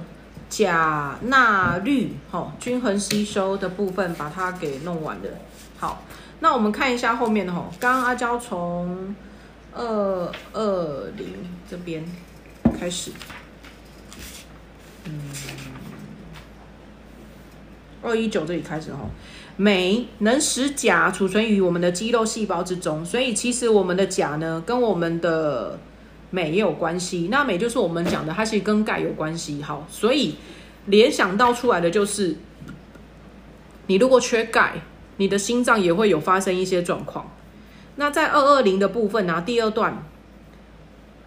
[0.49, 5.23] 钾、钠、氯，哈，均衡吸收的部分把它给弄完了。
[5.77, 6.03] 好，
[6.39, 9.15] 那我们看一下后面的哈，刚刚阿娇从
[9.73, 11.27] 二二零
[11.69, 12.03] 这边
[12.79, 13.11] 开始，
[15.05, 15.11] 嗯，
[18.01, 19.01] 二一九这里开始哈，
[19.57, 25.77] 镁能使钾储存于我们的肌肉细胞之中，所以其实我们的钾呢，跟我们的
[26.29, 29.63] 镁也有关系，那镁就是我们讲的，它其实跟钙有关系。
[29.63, 30.35] 好，所以
[30.87, 32.37] 联想到出来的就是，
[33.87, 34.81] 你如果缺钙，
[35.17, 37.31] 你的心脏也会有发生一些状况。
[37.95, 40.03] 那在二二零的部分呢，第二段，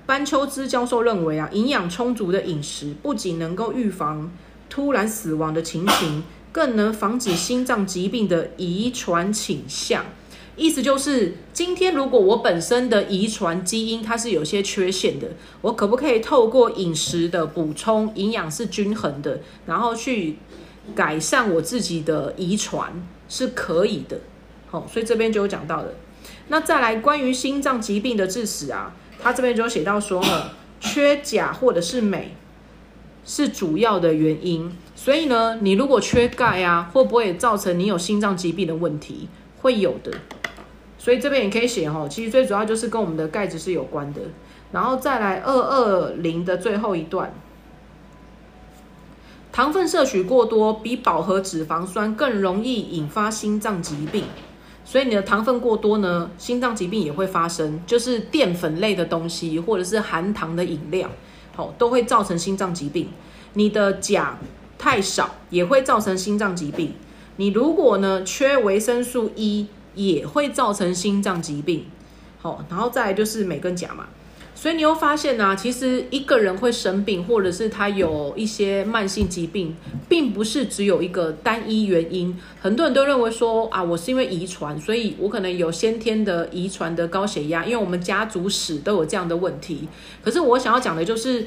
[0.06, 4.30] 班秋芝教授认为啊，营养充足的饮食不仅能够预防
[4.68, 6.22] 突然死亡的情形，
[6.52, 10.04] 更能防止心脏疾病的遗传倾向。
[10.56, 15.28] 意思就是，今天如果我本身的遗传基因它是有些缺陷的，
[15.62, 20.36] 我可不可以透过饮食的补充，营养是均衡的，然后去
[20.94, 22.92] 改善我自己的遗传
[23.28, 24.20] 是可以的。
[24.70, 25.94] 好，所以这边就有讲到的。
[26.48, 32.34] 那再来关于心脏疾病的致死啊，他这边就写到说呢， 缺钾或者是镁
[33.24, 34.70] 是主要的原因。
[34.94, 39.28] 所以呢，你如果缺钙啊，会不会造成你有心脏疾病的问题？
[39.62, 40.12] 会有的。
[41.02, 44.20] 所以这边也可以写哈，其实最主要就是跟我们的钙质是有关的。
[44.70, 47.32] 然后再来二二零的最后一段，
[49.50, 54.24] 糖分摄取过多比饱和脂肪酸更容易引发心脏疾病。
[54.84, 61.08] 所以你的糖分过多呢，心脏疾病也会发生，就是淀粉类的东西或者是含糖的饮料，
[61.56, 63.08] 好都会造成心脏疾病。
[63.54, 64.38] 你的钾
[64.76, 66.92] 太少也会造成心脏疾病。
[67.36, 69.68] 你如果呢缺维生素 E。
[69.94, 71.86] 也会造成心脏疾病，
[72.40, 74.06] 好，然后再来就是镁跟钾嘛，
[74.54, 79.74] 所以你又发现呢，其实一个人会生病，或者是他有一些慢性疾病，
[80.08, 82.38] 并不是只有一个单一原因。
[82.60, 89.88] 很多人都认为说啊，我是因为遗传，所以我可能有先天的遗传的高血压，因为我们家族史都有这样的问题。
[90.22, 91.46] 可是我想要讲的就是。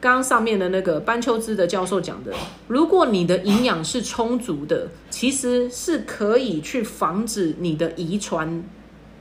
[0.00, 2.32] 刚刚上面的那个班秋芝的教授讲的，
[2.68, 8.62] 如果你的营养是充足的，其实是可以去防止你的遗传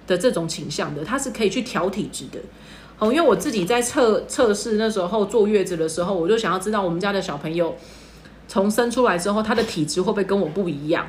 [0.05, 2.39] 的这种倾向的，它是可以去调体质的。
[2.95, 7.75] 好，因为我自己在测测试那时候坐月子的时候，我就想要知道我们家的小朋友
[8.47, 11.07] 从生出来之后，他的体质会不会跟我不一样，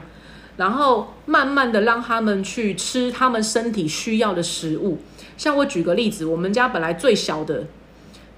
[0.56, 4.96] 然后慢慢的让他们去吃他们身体需要的食物。
[5.36, 7.66] 像我举个例子，我们家本来最小的。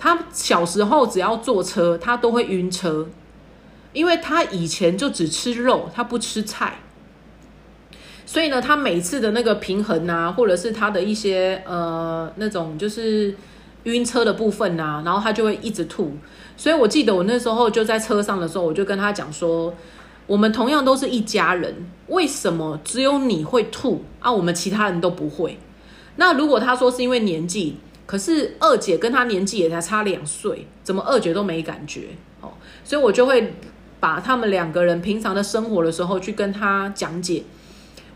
[0.03, 3.07] 他小时候只要坐车，他都会晕车，
[3.93, 6.79] 因为他以前就只吃肉，他不吃菜，
[8.25, 13.37] 所以呢，他每次的那个平衡啊，或者是他的一些呃那种就是
[13.83, 16.17] 晕车的部分啊，然后他就会一直吐。
[16.57, 19.75] 所以我记得我那时候就在车上的时候，我就跟他讲说，
[20.27, 21.75] 我们同样都是一家人，
[22.07, 24.33] 为什么只有你会吐啊？
[24.33, 25.59] 我们其他人都不会？
[26.17, 27.77] 那如果他说是因为年纪？
[28.11, 32.09] 可是二姐跟她年纪也才差两岁，怎么二姐都没感觉
[32.41, 32.51] 哦？
[32.83, 33.55] 所以我就会
[34.01, 37.45] 把他们两个人平常的生活的时候去跟他讲解。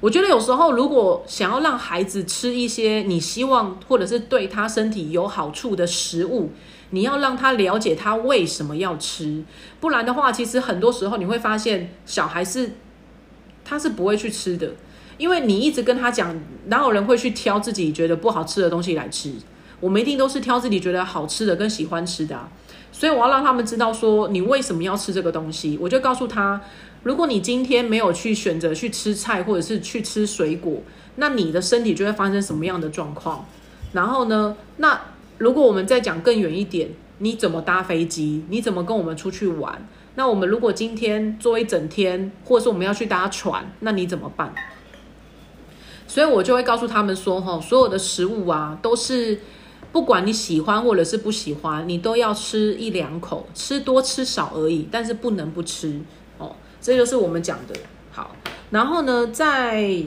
[0.00, 6.50] 我觉得有时候如果想要让孩子吃一些你希望或者是对他身体有好处的食物，
[6.90, 9.44] 你要让他了解他为什么要吃，
[9.78, 12.72] 不然的话，其实很多时候你会发现小孩是
[13.64, 14.72] 他是不会去吃的。
[15.18, 16.36] 因为你一直跟他讲，
[16.66, 19.32] 哪有人会去挑自己觉得不好吃的东西来吃？
[19.80, 22.48] 我们一定都是挑自己觉得好吃的跟喜欢吃的啊。
[22.92, 25.76] 所以我要让他们知道说，你为什么要吃这个东西？
[25.80, 26.60] 我就告诉他，
[27.02, 30.80] 如果你今天没有去选择去吃菜，或者是去吃水果，
[31.16, 33.46] 那你的身体就会发生什么样的状况？
[33.92, 35.00] 然后呢，那
[35.38, 38.44] 如果我们再讲更远一点，你怎么搭飞机？
[38.48, 39.86] 你怎么跟我们出去玩？
[40.14, 44.54] 那我们如果今天坐一整天，或者是我们要去搭船，那你怎么办？
[46.06, 49.40] 所以我就会告诉他们说，哈，所有的食物啊，都是
[49.94, 56.00] 不管你喜欢或者是不喜欢，你都要吃一两口，吃多吃少而已，但是不能不吃
[56.36, 56.56] 哦。
[56.80, 57.76] 这就是我们讲的。
[58.10, 58.34] 好，
[58.70, 60.02] 然后呢，在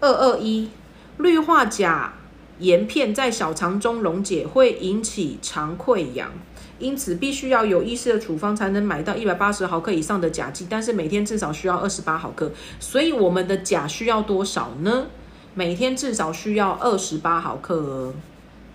[0.00, 0.70] 二二一
[1.18, 2.14] 氯化钾
[2.60, 6.30] 盐片在小肠中溶解，会引起肠溃疡。
[6.78, 12.50] 因此，必须要有医师的处方才能买到一百八十毫克以上的钾剂，但是每天至少需要二十八毫克。
[12.80, 15.08] 所以，我们的钾需要多少呢？
[15.52, 18.14] 每天至少需要二十八毫克哦。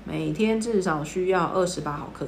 [0.04, 2.28] 每天至少需要二十八毫克。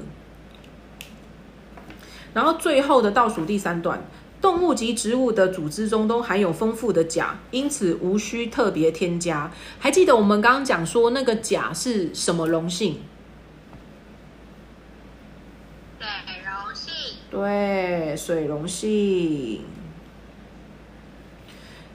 [2.34, 4.06] 然后，最后的倒数第三段，
[4.42, 9.52] 动物及植物的组织中都含有丰富的钾，因此无需特别添加。
[9.80, 12.98] 还记得我们刚刚讲说那个钾是什么溶性？
[17.30, 19.62] 对，水溶性。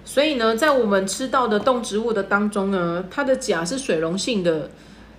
[0.05, 4.71] 所以呢，在我们吃到的动植物的当中呢，它的钾是水溶性的，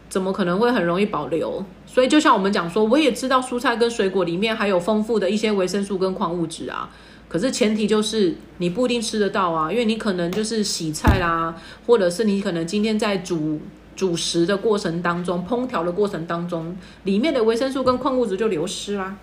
[0.09, 1.63] 怎么可能会很容易保留？
[1.85, 6.89] 所以就像我们讲说，我也知道蔬菜跟水果里面还有丰富的一些维生素跟矿物质啊，
[7.27, 11.55] 可是前提就是你不一定吃得到啊，因为你可能就是洗菜啦，
[11.85, 13.59] 或者是你可能今天在煮
[13.95, 19.17] 煮食的过程当中，烹调的过程当中，里面的维生素跟矿物质就流失啦。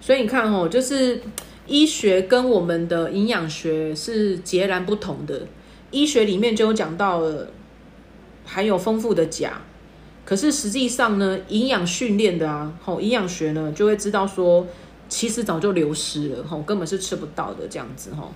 [0.00, 1.20] 所以你看哦，就是
[1.66, 5.42] 医学跟我们的营养学是截然不同的。
[5.90, 7.50] 医学里面就有讲到了
[8.48, 9.60] 含有丰富的钾，
[10.24, 14.66] 可是实际上呢，营养训练的啊，吼营养学呢就会知道说，
[15.08, 18.32] 其实早就流失了，吼根本是吃不到的这样子，吼。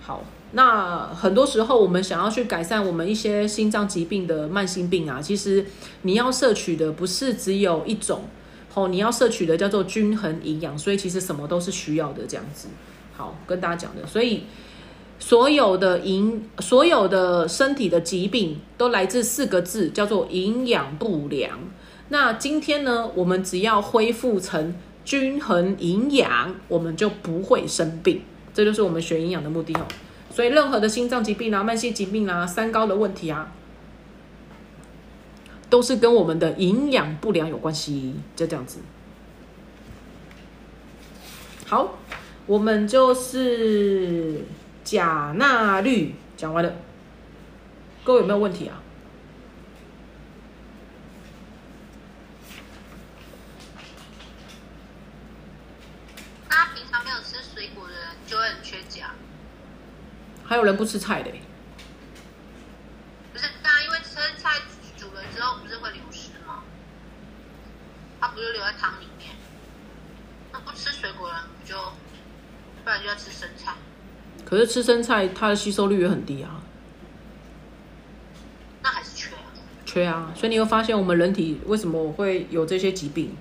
[0.00, 5.66] 好，那很多时候我们想要去改善我们一些心脏疾病的慢性病啊，其实
[6.02, 8.24] 你要摄取的不是只有一种。
[8.74, 12.68] 哦，你要摄取的叫做均衡营养，所以其实什么都是需要的这样子。
[13.14, 14.44] 好，跟大家讲的，所以
[15.22, 21.60] 所有的营，所有的身体的疾病都来自四个字，叫做营养不良。
[22.08, 28.22] 那今天呢，我们只要恢复成均衡营养，我们就不会生病。
[28.52, 29.86] 这就是我们学营养的目的哦。
[30.34, 33.52] 所以任何的心脏疾病啊、慢性疾病啊、三高的问题啊。
[35.70, 38.80] 都是跟我们的营养不良有关系，就这样子。
[41.64, 41.96] 好，
[42.46, 44.44] 我们就是
[44.84, 46.72] 钾钠氯讲完了，
[48.04, 48.80] 各位有没有问题啊？
[56.48, 59.10] 他平常没有吃水果的人就会很缺钾，
[60.44, 61.30] 还有人不吃菜的。
[68.34, 69.36] 不是留在汤里面，
[70.52, 71.76] 那不吃水果的人不就，
[72.82, 73.74] 不然就要吃生菜。
[74.44, 76.60] 可是吃生菜，它的吸收率也很低啊。
[78.82, 79.38] 那还是缺啊。
[79.86, 83.34] 缺啊，所以你会发现我们人体为什么会有这些疾病？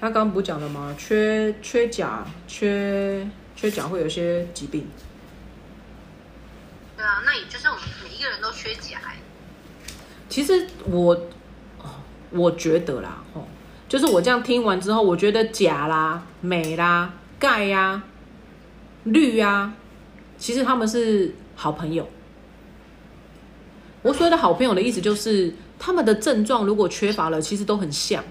[0.00, 0.94] 他刚刚不讲了吗？
[0.98, 4.86] 缺缺钾，缺缺钾会有一些疾病。
[6.96, 8.98] 对啊，那也就是我们每一个人都缺钾。
[10.28, 11.18] 其实我，
[12.30, 13.44] 我觉得啦，哦。
[13.88, 18.02] 就是我这样听完之后，我觉得钾啦、镁啦、钙呀、
[19.04, 19.72] 氯呀，
[20.38, 22.08] 其实他们是好朋友。
[24.02, 28.22] 我所谓的好朋友的意思就是，他们的症状如果缺乏了，其实都很像。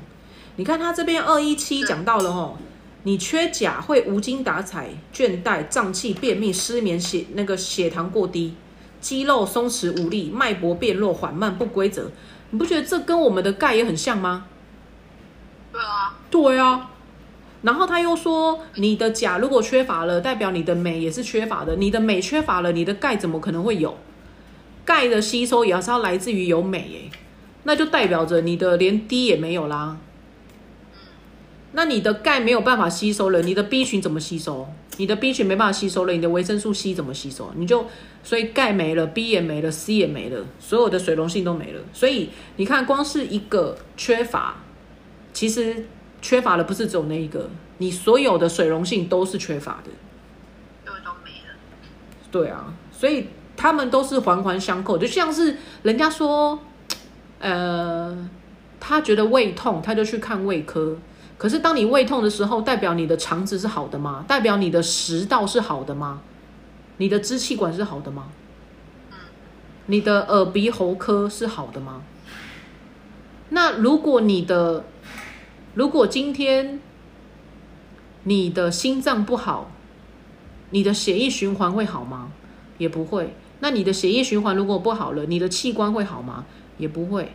[0.55, 2.57] 你看他这边二一七讲到了哦，
[3.03, 8.55] 你缺钾会无精打采、倦怠、胀气、便秘、失眠、血那个血糖过低、
[9.01, 12.09] 肌肉松弛无力、脉搏变弱、缓慢不规则，
[12.51, 14.45] 你不觉得这跟我们的钙也很像吗？
[15.73, 16.91] 对啊，对啊，
[17.65, 21.75] 然后他又说，你的钾如果缺乏了，代表你的镁也是缺乏的。
[21.77, 23.97] 你的镁缺乏了，你的钙怎么可能会有？
[24.85, 27.09] 钙的吸收也是要来自于有镁诶，
[27.63, 29.97] 那就代表着你的连 D 也没有啦。
[31.71, 34.67] 那你的钙没有办法吸收了，你的 B 群怎么吸收？
[34.97, 37.51] 你的 B 群没办法吸收了，你的维生素 C 怎么吸收？
[37.55, 37.87] 你就
[38.23, 41.81] 所以钙没了，B 也没了，C 也没了，所有的水溶性都没了。
[41.91, 44.57] 所以你看，光是一个缺乏。
[45.33, 45.87] 其实
[46.25, 47.47] 缺乏的不是只有那一个，
[47.77, 49.91] 你所有的水溶性都是缺乏的，
[50.83, 51.53] 都都没了。
[52.31, 56.57] 对啊，所以他们都是环环相扣，就像是人家说，
[57.37, 58.27] 呃，
[58.79, 60.97] 他觉得胃痛，他就去看胃科。
[61.37, 64.25] 可是当你胃痛的时候，代表你的肠子是好的吗？
[64.27, 66.21] 代表你的食道是好的吗？
[66.97, 68.29] 你的支气管是好的吗？
[69.85, 72.01] 你的耳鼻喉科是好的吗？
[73.49, 74.85] 那如果你的，
[75.75, 76.79] 如果今天
[78.23, 79.71] 你的心脏不好，
[80.71, 82.31] 你的血液循环会好吗？
[82.77, 83.33] 也不会。
[83.59, 86.45] 那你的血液循环如果不好了，你的器官会好吗？
[86.77, 87.33] 也不会。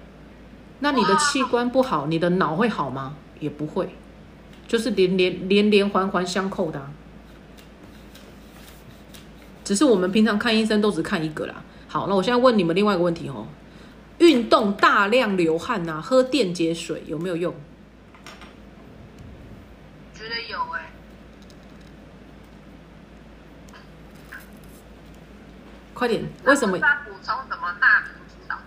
[0.80, 3.14] 那你的器官不好，你的脑会好吗？
[3.38, 3.91] 也不会。
[4.66, 6.91] 就是连连连连环环相扣的。
[9.62, 11.62] 只是我们平常看医生都只看一个啦。
[11.88, 13.47] 好，那我现在问你们另外一个问题哦：
[14.18, 17.55] 运动大量流汗呐，喝电解水有没有用？
[20.31, 20.93] 觉得有哎。
[25.93, 26.78] 快点，为什么？
[26.78, 28.03] 补充什么钠？
[28.03, 28.59] 不知道。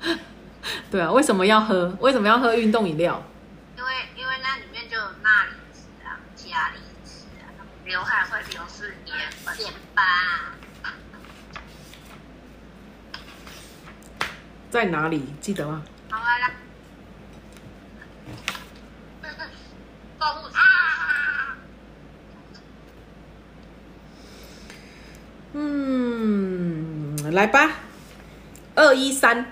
[0.92, 1.96] 对啊，为什么要喝？
[2.00, 3.20] 为什么要喝运动饮料？
[3.76, 7.50] 因为因为那里面就有钠离子啊，钾离子啊，
[7.84, 9.16] 流汗会流失盐
[9.58, 10.02] 盐巴。
[14.70, 15.34] 在哪里？
[15.40, 15.82] 记得吗？
[16.10, 16.54] 好啊，来。
[20.24, 21.56] 啊！
[25.52, 27.70] 嗯，来吧，
[28.74, 29.46] 二一三，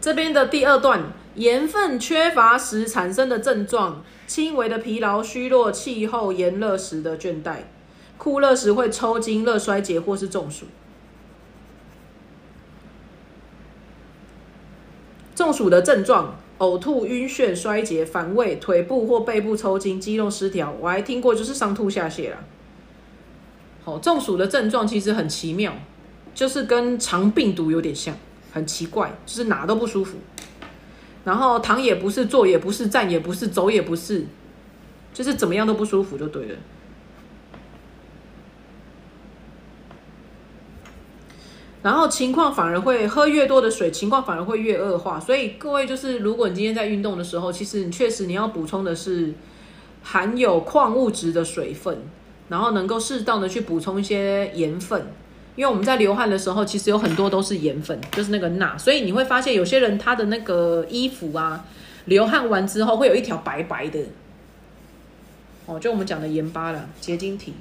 [0.00, 7.58] 这边的第二段，盐分缺乏时产生的症状：轻微的疲劳、虚弱、气候炎热时的倦怠、
[8.18, 10.66] 酷热时会抽筋、热衰竭或是中暑。
[15.34, 16.41] 中暑的症状。
[16.62, 22.36] 呕吐、晕眩、衰竭、反胃、腿部或背部抽筋、肌肉失调，我还听过就是上吐下泻了。
[23.84, 25.74] 好，中暑的症状其实很奇妙，
[26.32, 28.14] 就是跟肠病毒有点像，
[28.52, 30.18] 很奇怪，就是哪都不舒服。
[31.24, 34.24] 然后躺也不是，坐也不是，站也不是，走也不是，
[35.12, 36.56] 就是怎么样都不舒服就对了。
[41.82, 45.18] 然后情况反而会喝越多的水，情况反而会越恶化。
[45.18, 49.34] 所以各位就是，如果你今天在运动的时候，其实你确实你要补充的是
[50.02, 51.98] 含有矿物质的水分，
[52.48, 55.08] 然后能够适当的去补充一些盐分。
[55.54, 58.78] 因为我们在流汗的时候，其实有很多都是盐分，就是那个钠。
[58.78, 61.64] 所以你会发现有些人他的那个衣服啊，
[62.06, 63.98] 流汗完之后会有一条白白的，
[65.66, 67.52] 哦，就我们讲的盐巴了，结晶体。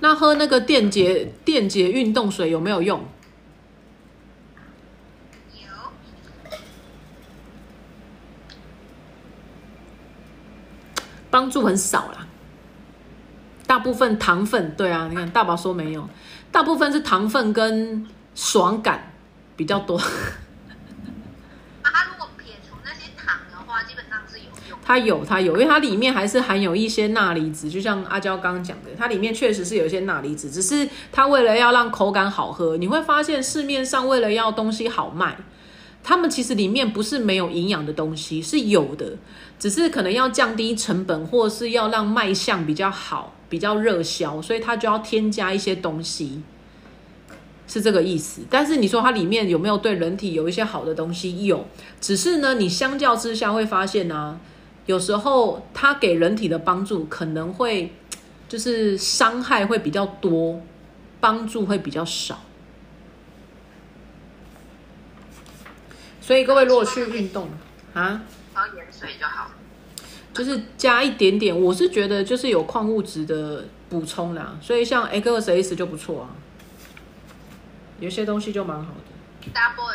[0.00, 3.04] 那喝那个电解电解运动水有没有用？
[5.52, 5.66] 有，
[11.30, 12.26] 帮助很少啦。
[13.66, 16.08] 大部分糖分，对啊，你看大宝说没有，
[16.50, 19.12] 大部分是糖分跟爽感
[19.56, 20.00] 比较多。
[24.90, 35.36] 它有，它有，因为它里面还是含有一些钠离子，就像阿娇刚刚讲的，它里面确实是有一些钠离子，只是它为了要让口感好喝，你会发现市面上为了要东西好卖，
[36.02, 39.12] 他们其实里面不是没有营养的东西，是有的，
[39.60, 46.42] 只是可能要降低成本，或是要让卖相比较好，比较热销，所以它就要添加一些东西，
[47.68, 48.40] 是这个意思。
[48.50, 51.46] 但是你说它里面有没有对人体有一些好的东西？
[51.46, 51.64] 有，
[52.00, 54.40] 只是呢，你相较之下会发现呢。
[54.90, 57.92] 有时候它给人体的帮助可能会
[58.48, 60.60] 就是伤害会比较多，
[61.20, 62.40] 帮助会比较少。
[66.20, 67.48] 所以各位如果去运动
[67.94, 68.22] 啊，
[68.52, 69.52] 喝盐水就好，
[70.34, 71.56] 就是加一点点。
[71.56, 76.34] 我是觉得就是有矿物质的补充啦，所以像 X 二 S 就不错啊，
[78.00, 79.52] 有些东西就蛮好的。
[79.54, 79.94] Double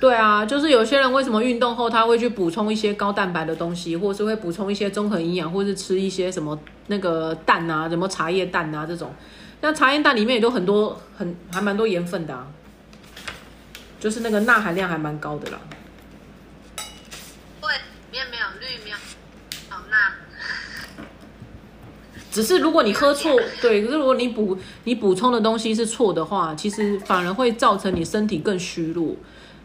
[0.00, 9.14] 对啊，就是有些人为什么运动后他会去补充一些高蛋白的东西，或是会补充一些综合营养，或是吃一些什么那个蛋啊，什么茶叶蛋啊这种。
[9.60, 12.46] 那茶叶蛋里面也都很多，很还蛮多盐分的啊，
[14.00, 15.58] 就是那个钠含量还蛮高的啦。
[17.60, 18.96] 对，里面没有氯，没有
[19.90, 20.12] 钠。
[22.32, 29.14] 只是如果你喝错，对，如果你补你补充的东西是错的话，其实反而会造成你身体更虚弱。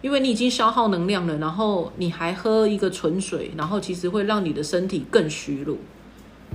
[0.06, 5.76] 因为你已经消耗能量了，然后你还喝一个纯水，然后其实会让你的身体更虚弱，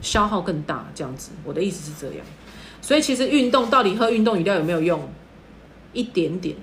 [0.00, 1.32] 消耗更大，这样子。
[1.42, 2.24] 我的意思是这样，
[2.80, 5.12] 所以其实运动到底喝运动饮料有没有用？
[5.92, 6.56] 一点点，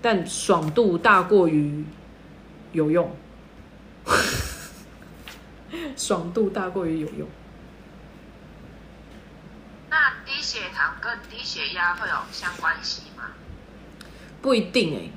[0.00, 1.84] 但爽度大过于
[2.70, 3.10] 有用。
[5.96, 7.28] 爽度大过于有用。
[9.90, 13.24] 那低血糖跟低血压会有相关系吗？
[14.40, 15.10] 不一定哎、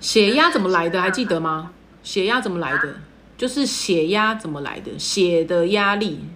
[0.00, 1.00] 血压怎么来的？
[1.00, 1.72] 还记得吗？
[2.02, 2.96] 血压怎么来的？
[3.36, 4.98] 就是血压怎么来的？
[4.98, 6.26] 血的压力，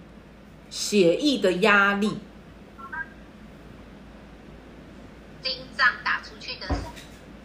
[0.69, 2.17] 血液的压力。
[5.43, 6.67] 心脏打出去的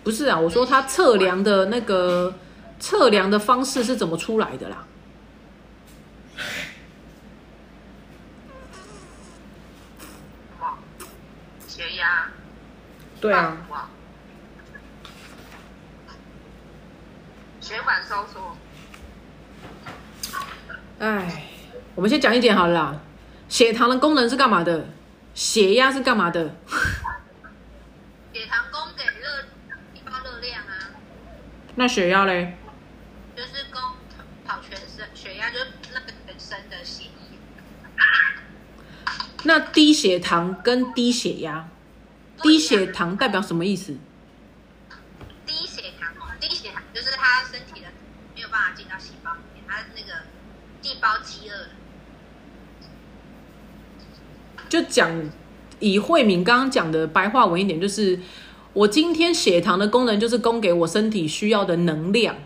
[0.02, 2.34] 不是啊，我说他测量的那个
[2.80, 4.84] 测量的方式是怎么出来的啦？
[10.58, 10.78] 什么？
[11.68, 12.28] 血压？
[13.24, 13.88] 对啊，哇，
[17.58, 18.54] 血管收缩。
[20.98, 21.46] 哎，
[21.94, 23.00] 我们先讲一点好了啦。
[23.48, 24.88] 血糖的功能是干嘛的？
[25.32, 26.54] 血压是干嘛的？
[28.34, 29.46] 血糖供给热
[29.94, 30.92] 提高热量啊，
[31.76, 32.58] 那血压嘞？
[33.34, 33.80] 就是供
[34.46, 37.10] 跑全身，血压就是那个全身的血液。
[39.44, 41.66] 那低血糖跟低血压，
[42.45, 43.97] 低血糖代表什么意思？
[45.47, 47.86] 低血糖，低血糖就是他身体的
[48.34, 50.24] 没有办法进到细胞里面，他那个
[50.82, 51.68] 细胞饥饿了。
[54.68, 55.11] 就讲
[55.80, 58.20] 以慧敏刚刚讲的白话文一点，就是
[58.74, 62.36] 我今天血糖的功能就是供给我身体需要的能量，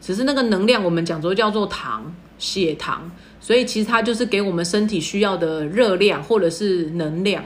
[0.00, 7.44] 只是那个能量我们讲说叫做糖，血糖，所以其实它就是给我们身体需要的热量或者是能量。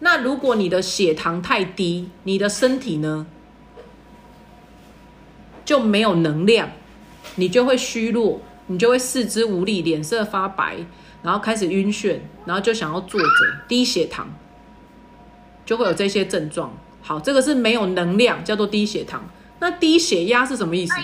[0.00, 3.26] 那如果你的血糖太低，你的身体呢
[5.64, 6.70] 就没有能量，
[7.36, 10.76] 你就会虚弱，你就会四肢无力，脸色发白，
[11.22, 13.26] 然后开始晕眩，然后就想要坐着，
[13.66, 14.28] 低血糖，
[15.64, 16.76] 就会有这些症状。
[17.00, 19.24] 好，这个是没有能量，叫做低血糖。
[19.60, 20.94] 那低血压是什么意思？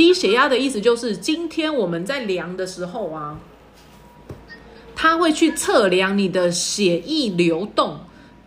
[0.00, 3.38] 低血压的意思就是，今天我们在量的时候啊，
[4.96, 8.00] 它会去测量你的血液流动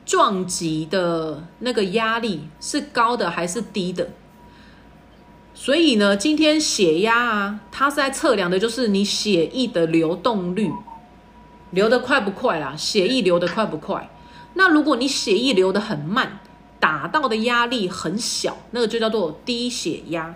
[0.03, 4.09] 撞击的那个压力是高的还是低的。
[5.53, 10.71] 所以呢，今天血压啊，它是在测量的就是你血液的流动率，
[11.69, 12.75] 流得快不快啦？
[12.75, 14.09] 血液流得快不快？
[14.55, 16.39] 那如果你血液流得很慢，
[16.79, 20.33] 打到的压力很小，那个就叫做低血压。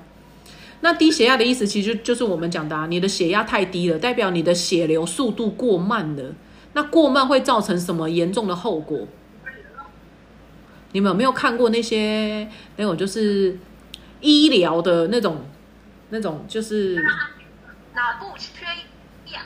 [0.82, 6.36] 那低血压的意思，其实就是我们讲的、啊，你的血压太低了，代表你的血流速度过慢了。
[6.74, 9.08] 那过慢会造成什么严重的后果？
[10.94, 12.48] 你们有没有看过那些
[12.78, 13.60] 那种就是
[14.22, 15.46] 医疗的那种
[16.10, 16.96] 那种就是
[17.94, 18.66] 脑部缺
[19.34, 19.44] 氧，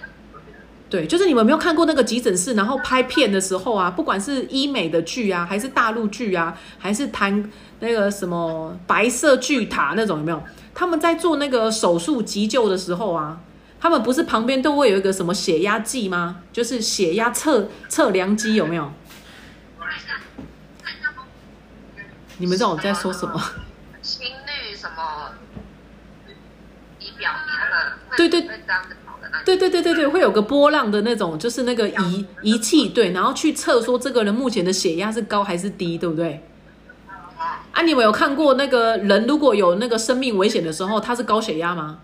[0.90, 7.50] 对，就是你们有没有看过那个急诊室，然后拍片的时候啊，不管是医美的剧啊，还是大陆剧啊，还是谈
[7.82, 10.42] 那个什么白色巨塔那种，有没有？
[10.74, 13.42] 他们在做那个手术急救的时候啊，
[13.80, 16.38] 他们不是旁边都会有一个什么血压计吗？
[16.54, 18.90] 就是血压测测量机，有没有？
[22.38, 23.40] 你们知道我在说什么？
[24.02, 25.32] 心率什么
[27.00, 28.30] 仪表仪对。
[29.46, 36.44] 对对对对对，会有个波浪的那种，就是那个仪仪器，对，然后去测说这个人目前的血压是高还是低，对不对？
[37.72, 42.00] 啊，你们有看过那个人如果有那个生命危险的时候，他是高血压吗？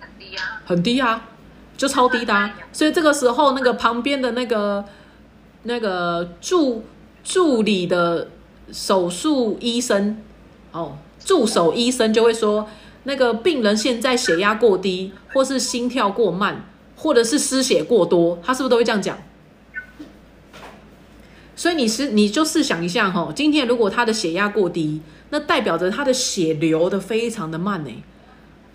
[0.00, 1.28] 很低啊，很低啊，
[1.76, 2.54] 就超低的、啊。
[2.72, 4.84] 所以这个时候，那个旁边的那个
[5.62, 6.84] 那个助
[7.22, 8.28] 助理的
[8.72, 10.18] 手术医生，
[10.72, 12.68] 哦，助手医生就会说，
[13.04, 16.64] 那个病人现在血压过低，或是心跳过慢，
[16.96, 19.16] 或者是失血过多，他是不是都会这样讲？
[21.58, 27.90] 所以你是你就试想一下哈、今天如果他的血压过低，那代表着他的血流的非常的慢呢、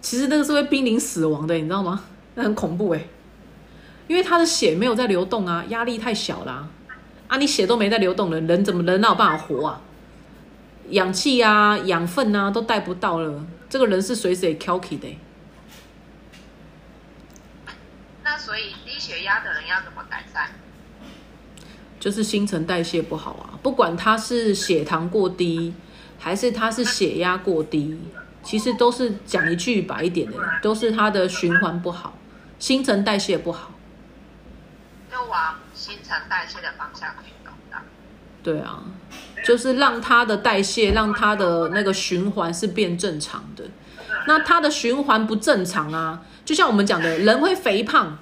[0.01, 2.03] 其实那个是会濒临死亡的，你知道吗？
[2.35, 3.05] 那很恐怖哎，
[4.09, 6.67] 因为他的血没有在流动啊，压力太小啦、
[7.29, 9.81] 啊，你血都没在流动了，人怎么人哪有办法活啊？
[10.89, 15.17] 氧气啊、养分啊都带不到了，这个人是随时也 k k 的、
[18.25, 20.49] 那所以低血压的人要怎么改善？
[22.03, 25.73] 就是新陈代谢不好啊，不管他是血糖过低，
[26.19, 27.97] 还是他是血压过低，
[28.43, 32.17] 其实都是讲一句白一点的，都是他的循环不好，
[32.59, 33.71] 新陈代谢不好。
[35.09, 37.77] 就往新陈代谢的方向去动的。
[38.43, 38.83] 对啊，
[39.45, 43.63] 就是让它的代谢，让它的那个循环是变正常的。
[44.27, 48.17] 那它的循环不正常啊，就像我们讲的，人会肥胖，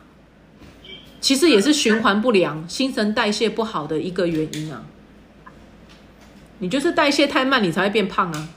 [1.21, 4.83] 其实也是循环不良、新陈代谢不好的一个原因啊。
[6.57, 8.49] 你就是代谢太慢，你才会变胖啊。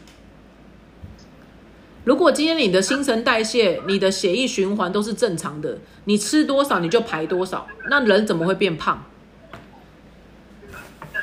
[2.05, 9.05] 如果今天你的新陈代谢、你的血液循环都是正常的，你吃多少你就排多少，那人怎么会变胖？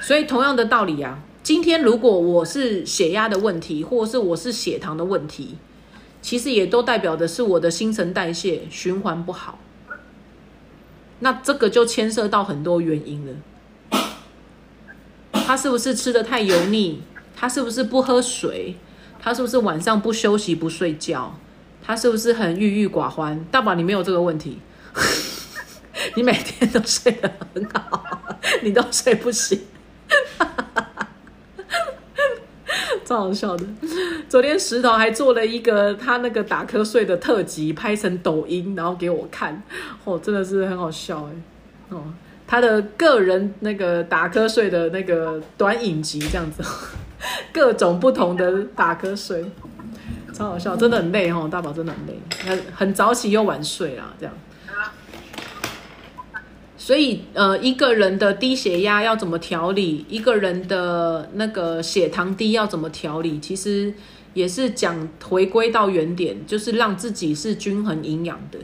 [0.02, 5.58] 所以同样的道理啊，今天如果我是血压的问题，或者是我是血糖的问题，
[6.22, 9.60] 其实也都代表的是我的新陈代谢循环不好。
[11.22, 13.34] 那这个就牵涉到很多原因了。
[15.34, 17.01] 他是不是吃的太油腻？
[17.36, 18.76] 他是不是不喝水？
[19.19, 21.36] 他是不是晚上不休息不睡觉？
[21.84, 23.43] 他是不是很郁郁寡欢？
[23.51, 24.59] 大宝，你没有这个问题，
[26.15, 28.03] 你每天都睡得很好，
[28.61, 29.59] 你都睡不醒，
[33.12, 33.66] 超好笑的。
[34.30, 39.62] 昨天石头还做了一个他那个打瞌睡的特辑，拍成抖音，然后给我看，
[40.05, 41.32] 哦，真的是很好笑哎，
[41.89, 42.01] 哦，
[42.47, 46.64] 他的个人那个打瞌睡的那个短影集这样子。
[47.51, 49.43] 各种不同的打瞌睡，
[50.34, 54.34] 超好笑，真的很累哦，大宝真的很累，很很早起又晚睡啊，这样。
[56.92, 60.06] 所以呃，一个人的低血压要怎么调理？
[60.10, 63.39] 一个人的那个血糖低要怎么调理？
[63.39, 63.94] 其实
[64.34, 68.60] 也是讲回归到原点，就是让自己是均衡营养的。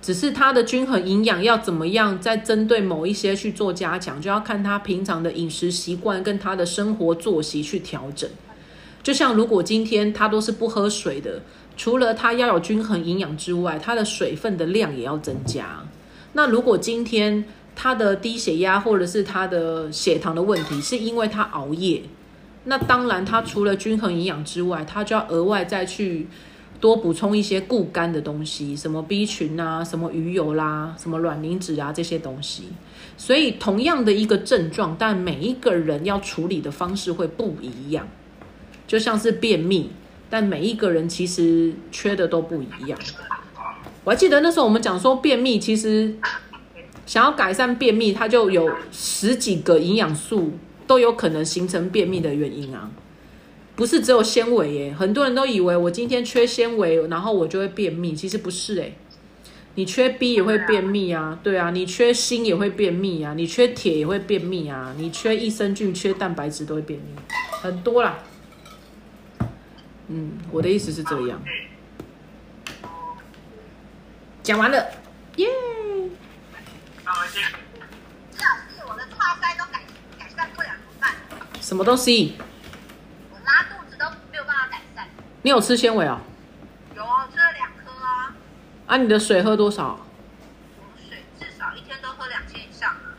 [0.00, 8.30] 只是它的均衡营养要怎么样，在针对某一些去做加强，就要看他平常的饮食习惯跟他的生活作息去调整。
[9.02, 11.42] 就像如果今天他都是不喝水的，
[11.76, 15.84] 除了他要有均衡营养之外，他的水分的量也要增加。
[16.32, 22.02] 那如果今天他的低血压或者是他的血糖的问题，是因为他熬夜，
[22.64, 26.26] 那当然他除了均衡营养之外，他就要额外再去。
[26.80, 32.68] 多补充一些固肝的东西，什么 B 群啊，什么鱼油啦，什么卵磷脂啊这些东西。
[33.18, 38.08] 所以同样的一个症状，但每一个人要处理的方式会不一样。
[38.86, 39.90] 就像是便秘，
[40.30, 42.98] 但每一个人其实缺的都不一样。
[44.04, 46.14] 我还记得那时候我们讲说便秘，其实
[47.06, 50.52] 想要改善便秘，它就有十几个营养素
[50.86, 52.90] 都有可能形成便秘的原因啊。
[53.76, 58.92] 不是只有纤维耶，很多人都以为我今天缺纤维，然后我就会便秘，其实不是哎，
[59.74, 67.06] 你缺 B 也会便秘啊，对啊，你缺锌也会便秘啊，你缺铁也会便秘啊，你缺益生菌、缺蛋白质都会便秘，
[67.62, 68.18] 很多啦。
[70.08, 71.40] 嗯，我的意思是这样。
[74.42, 74.90] 讲完了，
[75.36, 75.48] 耶。
[78.86, 79.82] 我的叉塞都改
[80.18, 81.14] 改善不了，怎么办？
[81.60, 82.36] 什么东西？
[83.30, 85.06] 我拉肚子都没有办法改善
[85.42, 86.20] 你有吃纤维啊？
[86.96, 88.34] 有啊，吃了两颗啊。
[88.86, 90.00] 啊，你的水喝多少？
[91.08, 93.14] 水至少一天都喝两千以上啊。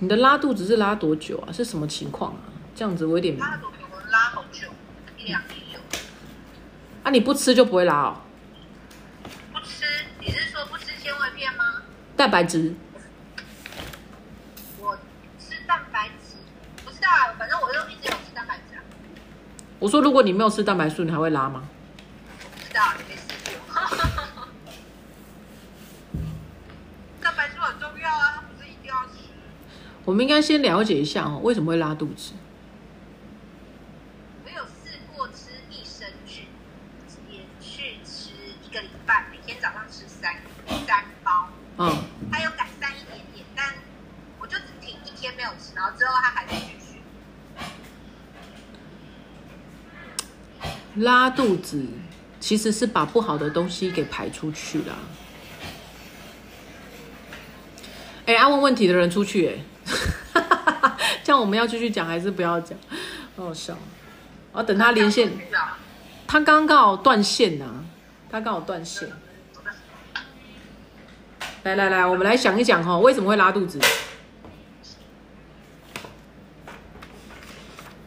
[0.00, 1.52] 你的拉肚子是拉多久啊？
[1.52, 2.40] 是什么情况啊？
[2.74, 3.38] 这样子我有点……
[3.38, 3.76] 拉肚子
[4.10, 4.68] 拉好久，
[5.16, 5.78] 一两天有。
[7.04, 8.20] 啊，你不吃就不会拉哦？
[12.18, 12.74] 蛋白质。
[14.80, 14.98] 我
[15.38, 16.34] 吃蛋白质，
[16.84, 18.82] 不知道啊，反正我就一直有吃蛋白质啊。
[19.78, 21.68] 我说，如果你没有吃蛋白素，你还会拉吗？
[22.40, 23.22] 不知道，没试
[23.56, 23.62] 过。
[27.22, 29.20] 蛋白素很重要啊，不是一定要吃。
[30.04, 32.32] 我们应该先了解一下哦，为什么会拉肚子？
[34.44, 36.48] 我有试过吃益生菌，
[37.28, 38.32] 连续吃
[38.64, 40.34] 一个礼拜，每天早上吃三
[40.84, 41.50] 三包。
[41.78, 41.96] 嗯。
[42.30, 43.74] 他有改善一点点，但
[44.40, 47.00] 我就只停一天没有吃，然后之后他还是继续。
[50.96, 51.86] 拉肚子
[52.40, 54.98] 其实是把不好的东西给排出去了。
[58.26, 59.54] 哎，爱问问题的人出去哎，
[61.22, 62.76] 这样我们要继续讲还是不要讲？
[63.36, 63.78] 好好笑。
[64.50, 65.30] 我等他连线，
[66.26, 67.66] 他刚刚好断线呐，
[68.28, 69.08] 他刚好断线。
[71.64, 73.78] 来来来，我们来想一想哈，为什么会拉肚子？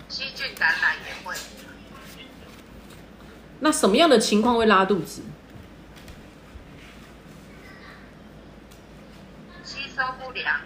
[0.10, 1.36] 细菌感染也会。
[3.60, 5.22] 那什么样的情况会拉肚子？
[9.64, 10.60] 吸收不良，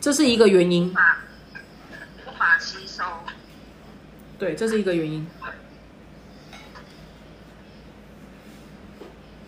[0.00, 0.88] 这是一个原因。
[2.26, 3.02] 无法吸收。
[4.38, 5.26] 对，这是一个原因。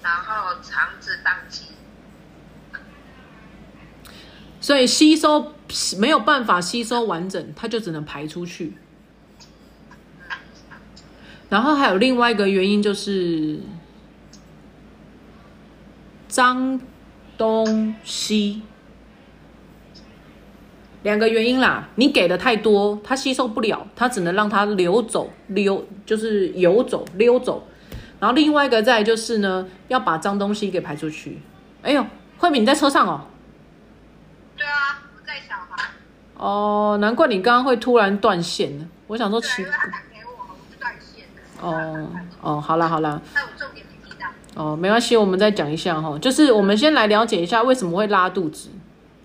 [0.03, 1.65] 然后肠子宕机，
[4.65, 5.53] 所以吸收
[5.99, 8.73] 没有办法吸收完整，它就只能排出去。
[11.51, 13.61] 然后还有另外一个原因就是，
[16.29, 16.81] 脏
[17.37, 18.63] 东西。
[21.03, 27.69] 两个原因啦，你给的太多，它吸收不了，它只能让它流走、溜，就是游走、溜走。
[28.19, 31.43] 然后另外一个再就是呢，要把脏东西给排出去。
[31.83, 32.07] 哎呦，
[32.39, 33.27] 慧敏你在车上哦。
[34.57, 35.91] 对啊，我带小孩。
[36.37, 38.87] 哦，难怪你刚刚会突然断线呢。
[39.07, 41.41] 我想说对，奇他打给我，我就断线了。
[41.61, 42.09] 哦
[42.41, 44.27] 哦，好啦好啦，但我重点没提到。
[44.55, 48.71] 哦，没关系，我们再讲一下哈，就是我们先来了解一下为什么会拉肚子，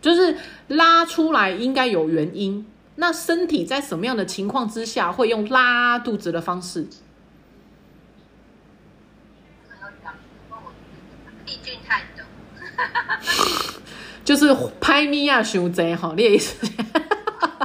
[0.01, 0.38] 就是
[0.68, 2.66] 拉出来应该有原因。
[2.95, 6.88] 那身体在什么样的情况之下会用拉肚子的方式？
[11.88, 12.24] 太多。
[14.30, 16.56] 就是拍咪呀，伤贼哈，你的意思？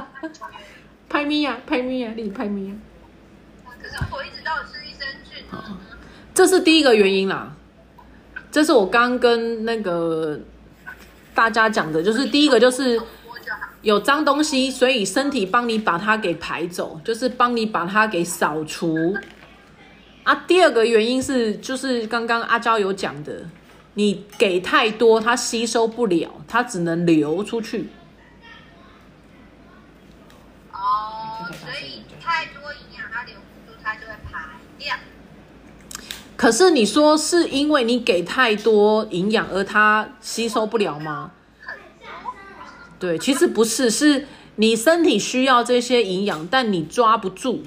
[1.07, 2.73] 拍咪呀，拍咪呀，你拍咪呀。
[3.79, 5.77] 可是我一直都有吃益生菌啊。
[6.33, 7.55] 这是第一个原因啦。
[8.51, 10.39] 这是我刚跟那个
[11.35, 12.99] 大家讲的，就是第一个就是。
[13.83, 19.15] 有脏东西，所以身体帮你把它给排走，就是帮你把它给扫除。
[20.23, 23.43] 啊，第二个原因是，就是刚刚阿娇有讲的，
[23.95, 27.89] 你给太多，它吸收不了，它只能流出去。
[30.71, 34.39] 哦，所以太多营养它留不住，它就会排
[34.77, 34.95] 掉。
[36.35, 41.31] 可是你说是因为你给太多营养而它吸收不了吗？
[42.99, 47.63] 对，其实不是，是你身体需要这些营养，但你抓不住，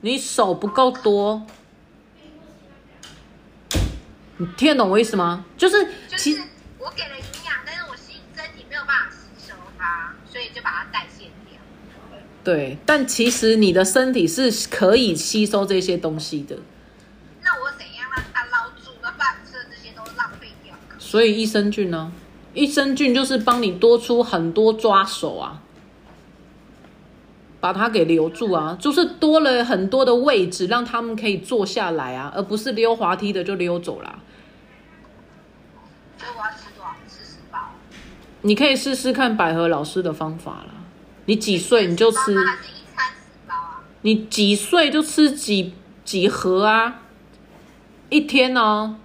[0.00, 1.46] 你手不够多。
[4.42, 5.44] 你听得懂我意思吗？
[5.56, 5.86] 就是
[6.16, 6.48] 其就是
[6.80, 11.60] 我给了营养，但是我身身体没有办法吸收它，所以就把它代谢掉。
[12.42, 16.56] 对，但其实你的身体是可以吸收这些东西的，
[17.44, 18.90] 那我怎样让它捞住？
[19.00, 20.74] 那把吃的这些都浪费掉。
[20.98, 22.10] 所以益生菌呢，
[22.52, 25.62] 益生菌就是帮你多出很多抓手啊，
[27.60, 34.18] 把它给留住啊，就是多了很多的位置，让他们可以坐下来啊，而不是溜滑梯的就溜走啦。
[36.22, 36.94] 所以我要吃多少？
[37.08, 37.58] 吃十包。
[38.42, 40.74] 你可以试试看百合老师的方法啦。
[41.24, 42.36] 你几岁你就吃？
[44.02, 47.02] 你几岁就吃几几盒啊，
[48.08, 48.96] 一天哦，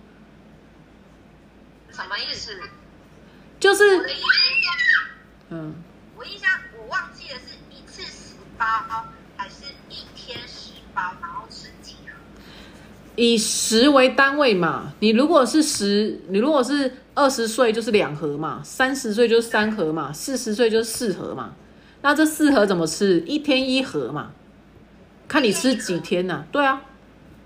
[1.91, 2.59] 什么意思？
[3.59, 3.83] 就是
[6.15, 8.65] 我印象我忘记了是一次十包
[9.35, 11.13] 还是一天十包？
[13.17, 21.55] 以十为单位嘛，你如果是十，你如果是二十岁就是两盒嘛，三十岁就是三盒嘛，四十岁就是四盒嘛。
[22.03, 23.19] 那这四盒怎么吃？
[23.21, 24.31] 一天一盒嘛，
[25.27, 26.83] 看你吃几天呐、对啊，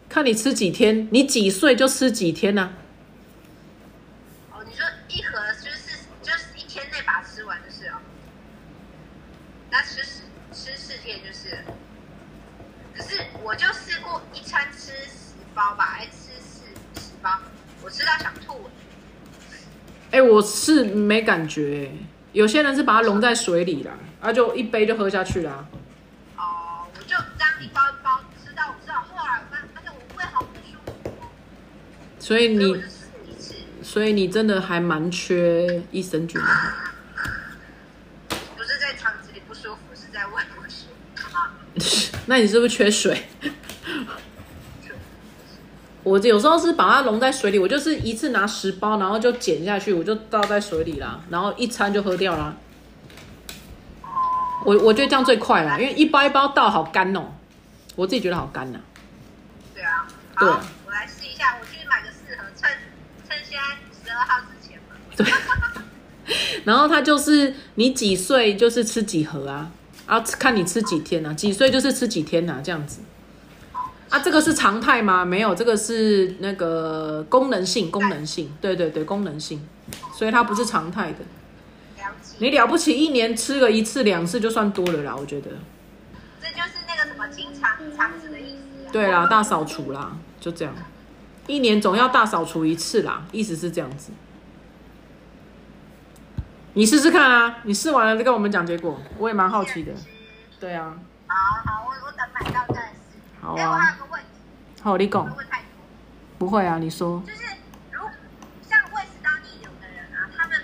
[0.10, 2.74] 看你吃几天，你几岁就吃几天呐、
[4.52, 7.96] 哦，你说一盒就是就是一天内把它吃完就是哦，
[9.72, 10.04] 那吃
[10.52, 11.58] 吃四天就是。
[12.94, 13.81] 可是我就试过一餐吃十
[15.62, 16.66] 包吧，哎吃四
[17.00, 17.30] 十包，
[17.84, 18.68] 我吃到想吐。
[20.10, 21.92] 哎、我是没感觉、
[22.34, 25.68] 有些人是把它溶在水里啦，啊，就一杯就喝下去啦。
[26.36, 31.30] 哦，我就这样一包一包吃到我知道，后来我发发现我胃好不舒服哦，
[32.18, 32.84] 所以你
[33.84, 36.48] 所以你真的还蛮缺益生菌的。
[38.58, 41.54] 不是在肠子里不舒服，是在胃不舒服啊。
[42.26, 43.28] 那你是不是缺水？
[46.04, 52.56] 我有时候是把它溶在水里，我就是一次拿十包，然后就剪下去，我就倒在水里啦，然后一餐就喝掉啦。
[54.02, 54.08] 哦，
[54.66, 57.26] 我我觉得这样最快啦，因为一包一包倒好干哦，
[57.96, 58.80] 我自己觉得好干呐、
[59.76, 60.08] 对啊，
[60.40, 62.70] 对，我来试一下，我去买个四盒，趁
[63.30, 65.84] 趁现在十二号之前嘛。
[66.66, 69.70] 然后它就是你几岁就是吃几盒啊，
[70.08, 73.02] 啊看你吃几天啊，几岁就是吃几天啊，这样子。
[74.12, 75.26] 啊，这个是常态吗？
[75.26, 79.68] 没有，这个是那个功能性，功能性，对对对，功能性，
[80.14, 81.20] 所以它不是常态的。
[82.40, 85.52] 你了不起，一年吃个一次两次就算多了啦，我觉得。
[86.42, 88.92] 这就是那个什么清肠肠子的意思、啊。
[88.92, 90.74] 对啦，大扫除啦，就这样，
[91.48, 94.12] 一年总要大扫除一次啦，意思是这样子。
[96.74, 99.94] 你试试看啊，你试完了再跟我们讲结果，我也蛮好奇的。
[100.60, 100.98] 对啊，
[101.28, 102.81] 好好，我我等买到再试。
[103.42, 104.28] 好哎，我还啊，有个问题，
[104.84, 105.68] 好，你会讲不，会太多？
[106.38, 107.22] 不会啊，你说。
[107.26, 107.42] 就是
[107.92, 108.00] 如
[108.62, 110.58] 像胃食道逆流的人啊，他们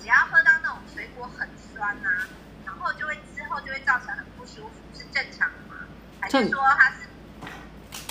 [0.00, 2.26] 只要喝到那种水果很酸啊，
[2.66, 5.86] 然后就会之后就会造成很不舒服，是正常的吗？
[6.18, 6.96] 还是正说他是，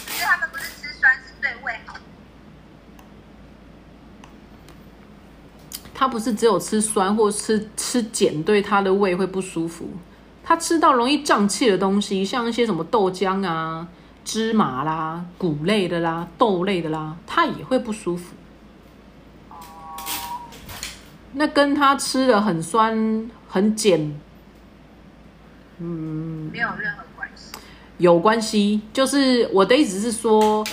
[0.06, 1.96] 可是他们不是吃酸是对胃好？
[5.94, 9.90] 他不是只有吃酸或吃吃碱对他的胃会不舒服，
[10.44, 13.88] 他吃到容易胀气的东西，像一些什么豆浆啊、
[14.28, 18.36] 芝麻啦、谷类的啦、豆类的啦，他也会不舒服。
[21.32, 24.20] 那跟他吃的很酸很碱
[25.78, 27.54] 嗯没有任何关系。
[28.00, 30.68] 有关系，就是我的意思是说，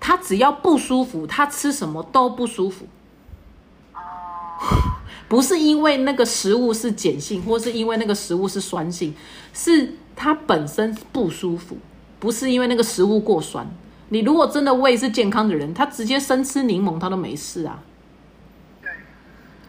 [0.00, 2.86] 他只要不舒服，他吃什么都不舒服。
[5.28, 9.14] 不是因为那个食物是碱性，或是因为那个食物是酸性，
[9.52, 11.76] 是它本身不舒服，
[12.18, 13.66] 不是因为那个食物过酸。
[14.08, 17.82] 你如果真的胃是健康的人，他直接生吃柠檬他都没事啊。
[18.80, 18.90] 对，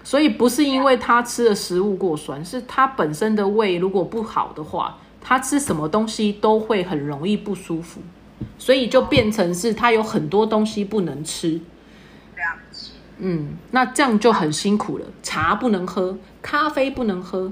[0.04, 8.02] 所以不是因为他吃的食物过酸，是他本身的胃如果不好的话，他吃什么东西都会很容易不舒服，
[8.60, 11.60] 所以就变成是他有很多东西不能吃。
[13.20, 15.06] 嗯，那这样就很辛苦了。
[15.24, 17.52] 茶不能喝，咖啡不能喝，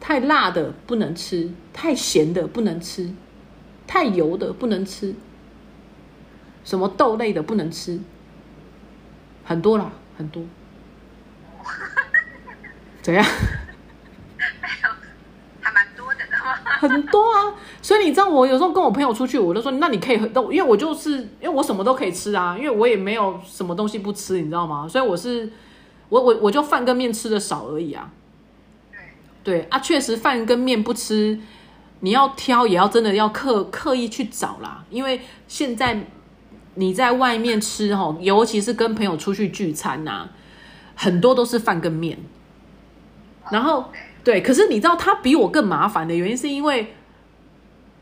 [0.00, 3.12] 太辣的不能吃，太咸的不能吃，
[3.90, 5.12] 太油的不能吃，
[6.62, 7.98] 什么豆类的不能吃，
[9.44, 10.44] 很多啦，很多。
[13.02, 13.24] 怎样？
[15.60, 16.36] 还蛮多的呢。
[16.78, 17.52] 很多啊，
[17.82, 24.86] 所以你知道，我有时候跟我朋友出去，我就说，那你可以喝，因为我就是因为我什么都可以吃啊，因为我也没有什么东西不吃，你知道吗？
[24.86, 25.50] 所以我是
[26.08, 28.12] 我我我就饭跟面吃的少而已啊。
[28.92, 29.00] 对，
[29.42, 31.40] 对啊，确实饭跟面不吃，
[32.00, 36.06] 你要挑也要真的要刻刻意去找啦，因为现在
[36.74, 40.28] 你在外面吃哈，尤其是跟朋友出去聚餐呐、
[40.94, 42.18] 很多都是饭跟面，
[43.50, 43.86] 然后
[44.24, 46.94] 对，可是你知道他比我更麻烦的原因是因为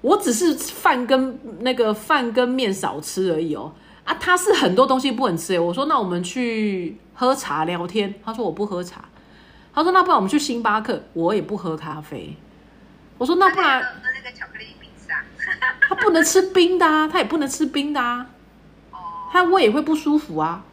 [0.01, 3.73] 我只是饭跟那个饭跟面少吃而已哦。
[4.05, 5.59] 啊，他是很多东西不能吃。
[5.59, 9.05] 我说那我们去喝茶聊天，他说我不喝茶。
[9.75, 12.37] 他说那不然我们去星巴克，我也不喝咖啡。
[13.19, 15.23] 我说那不然喝那个巧克力冰沙。
[15.89, 18.27] 他不能吃冰的啊，他也不能吃冰的啊，
[18.93, 18.99] 哦
[19.33, 20.65] 他胃也会不舒服啊。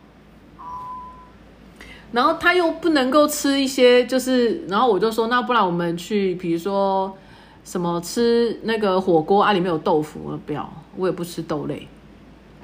[2.11, 7.17] 然后他又不能够吃一些，就是，然后我就说，那不然我们去，比如说
[7.65, 11.87] 什么吃那个火锅啊，里面有豆腐，我说不要，我也不吃豆类。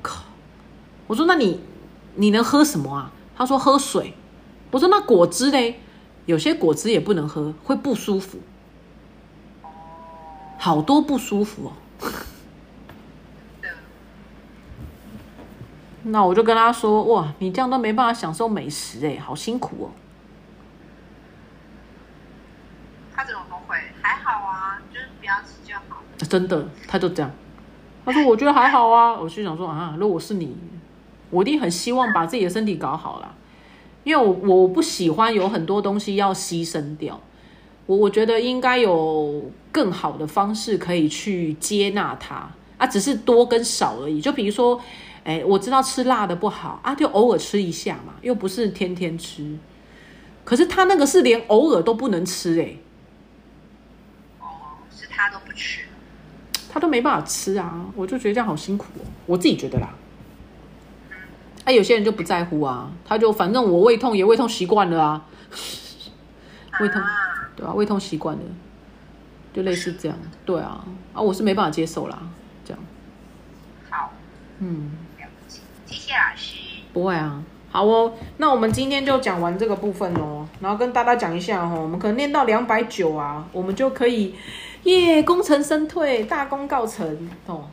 [0.01, 0.23] 靠！
[1.07, 1.59] 我说那你
[2.15, 3.11] 你能喝什么啊？
[3.35, 4.13] 他说喝水。
[4.69, 5.81] 我说那果汁嘞？
[6.27, 8.39] 有些果汁也不能喝，会不舒服。
[10.61, 11.73] 好多不舒服哦。
[16.03, 19.89] 那我就跟他说：“哇，你这样都没办法享受美食哎，好辛苦哦。
[23.11, 23.75] 他怎么不会？
[24.03, 27.31] 还好啊，就是不要吃就好。”真的，他就这样。
[28.05, 30.55] 他说：“我觉得还好啊。”我就想说啊，如果是你，
[31.31, 33.33] 我一定很希望把自己的身体搞好啦，
[34.03, 37.19] 因为我我不喜欢有很多东西要牺牲掉。
[37.91, 44.21] 我我觉得应该有更好的方式可以去接纳它啊，只是多跟少而已。
[44.21, 44.79] 就比如说，
[45.25, 49.57] 哎，我知道吃辣的不好啊，就偶尔吃一下嘛，又不是天天吃。
[50.45, 52.77] 可是他那个是连偶尔都不能吃哎、
[54.39, 54.47] 哦，
[54.89, 55.81] 是他都不吃。
[56.71, 59.93] 他都没办法吃啊，我就觉得这样好辛苦哦，我自己觉得啦。
[61.65, 65.25] 啊，有些人就不在乎啊，他就反正我胃痛也胃痛习惯了啊，
[66.79, 68.43] 胃痛啊，对啊，胃痛习惯了，
[69.53, 72.21] 就类似这样，对啊，啊，我是没办法接受啦，
[72.65, 72.83] 这样，
[73.89, 74.11] 好，
[74.59, 74.91] 嗯。
[75.85, 76.55] 谢谢老师。
[76.93, 84.33] 不会啊，好哦，那我们今天就讲完这个部分哦，然后跟大家讲一下哦，我们可能念到两百九啊，我们就可以
[84.83, 87.65] 耶功成身退，大功告成哦。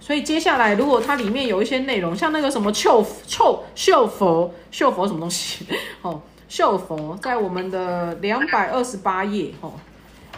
[0.00, 5.64] 所以接下来，如果它里面有一些内容，像那个什么秀秀秀佛秀佛什么东西
[6.02, 6.20] 哦，
[6.54, 9.72] 秀佛在我们的两百二十八页哦，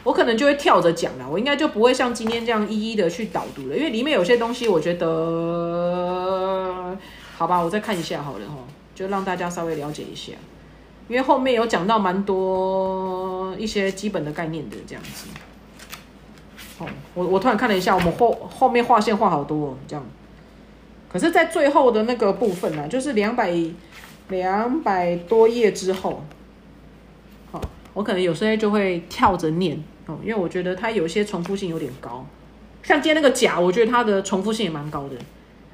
[0.03, 6.97] 我可能就会跳着讲了，我应该就不会像今天这样一一的去导读了，因为里面有些东西我觉得，
[7.37, 8.55] 好吧，我再看一下好了哈，
[8.95, 10.33] 就让大家稍微了解一下，
[11.07, 15.27] 因为后面有讲到蛮多一些基本的概念的这样子。
[16.79, 20.03] 哦，我我突然看了一下，我们后后面划线画好多、哦，这样。
[21.13, 23.51] 可是，在最后的那个部分呢、就是两百
[24.29, 26.25] 两百多页之后，
[27.53, 27.61] 好、
[27.95, 32.27] 我可能有时候就会跳着念哦，因为我觉得它有些重复性有点高。
[32.83, 35.17] 像今天那个甲，我觉得它的重复性也蛮高的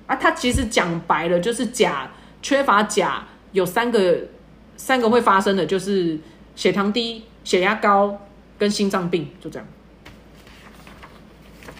[0.06, 0.16] 啊。
[0.16, 2.10] 它其实讲白了就是甲
[2.40, 4.18] 缺乏甲，有三个
[4.76, 6.18] 三个会发生的，就是
[6.56, 8.18] 血糖低、血压高
[8.58, 9.68] 跟心脏病，就这样。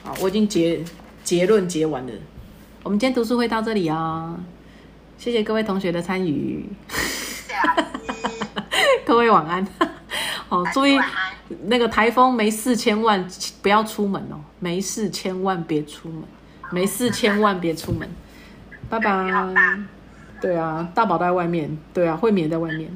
[0.03, 0.82] 好，我已经结
[1.24, 2.12] 结论结完了。
[2.82, 4.39] 我们今天读书会到这里啊、
[5.23, 6.69] 谢谢各位同学的参与。
[6.89, 7.55] 谢谢。
[9.07, 9.65] 各位晚安。
[10.51, 10.99] 好，注意
[11.66, 13.24] 那个台风没事，千万
[13.62, 14.40] 不要出门哦。
[14.59, 16.24] 没事，千万别出门。
[16.73, 18.11] 没事，千万别出门。
[18.90, 19.55] 拜拜。
[20.40, 21.78] 对啊，大宝在外面。
[21.94, 22.90] 对啊，慧敏也在外面。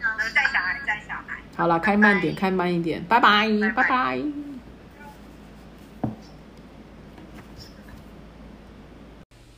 [0.00, 1.36] 呃，带小孩，带小孩。
[1.54, 3.04] 好了，开慢点，开慢一点。
[3.06, 3.46] 拜拜
[3.76, 4.22] 拜拜。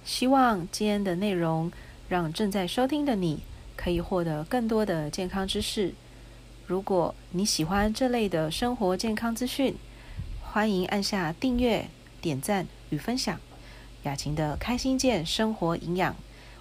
[0.04, 1.70] 希望今天的内容
[2.10, 3.38] 让正在收听的你
[3.76, 5.94] 可以获得更多的健康知识。
[6.66, 9.76] 如果你喜欢这类的生活健康资讯，
[10.42, 11.88] 欢迎按下订阅、
[12.20, 13.38] 点赞与分享。
[14.02, 16.16] 雅琴的开心健生活营养，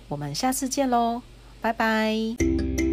[0.08, 1.24] 我们下次见喽，
[1.60, 2.89] 拜拜。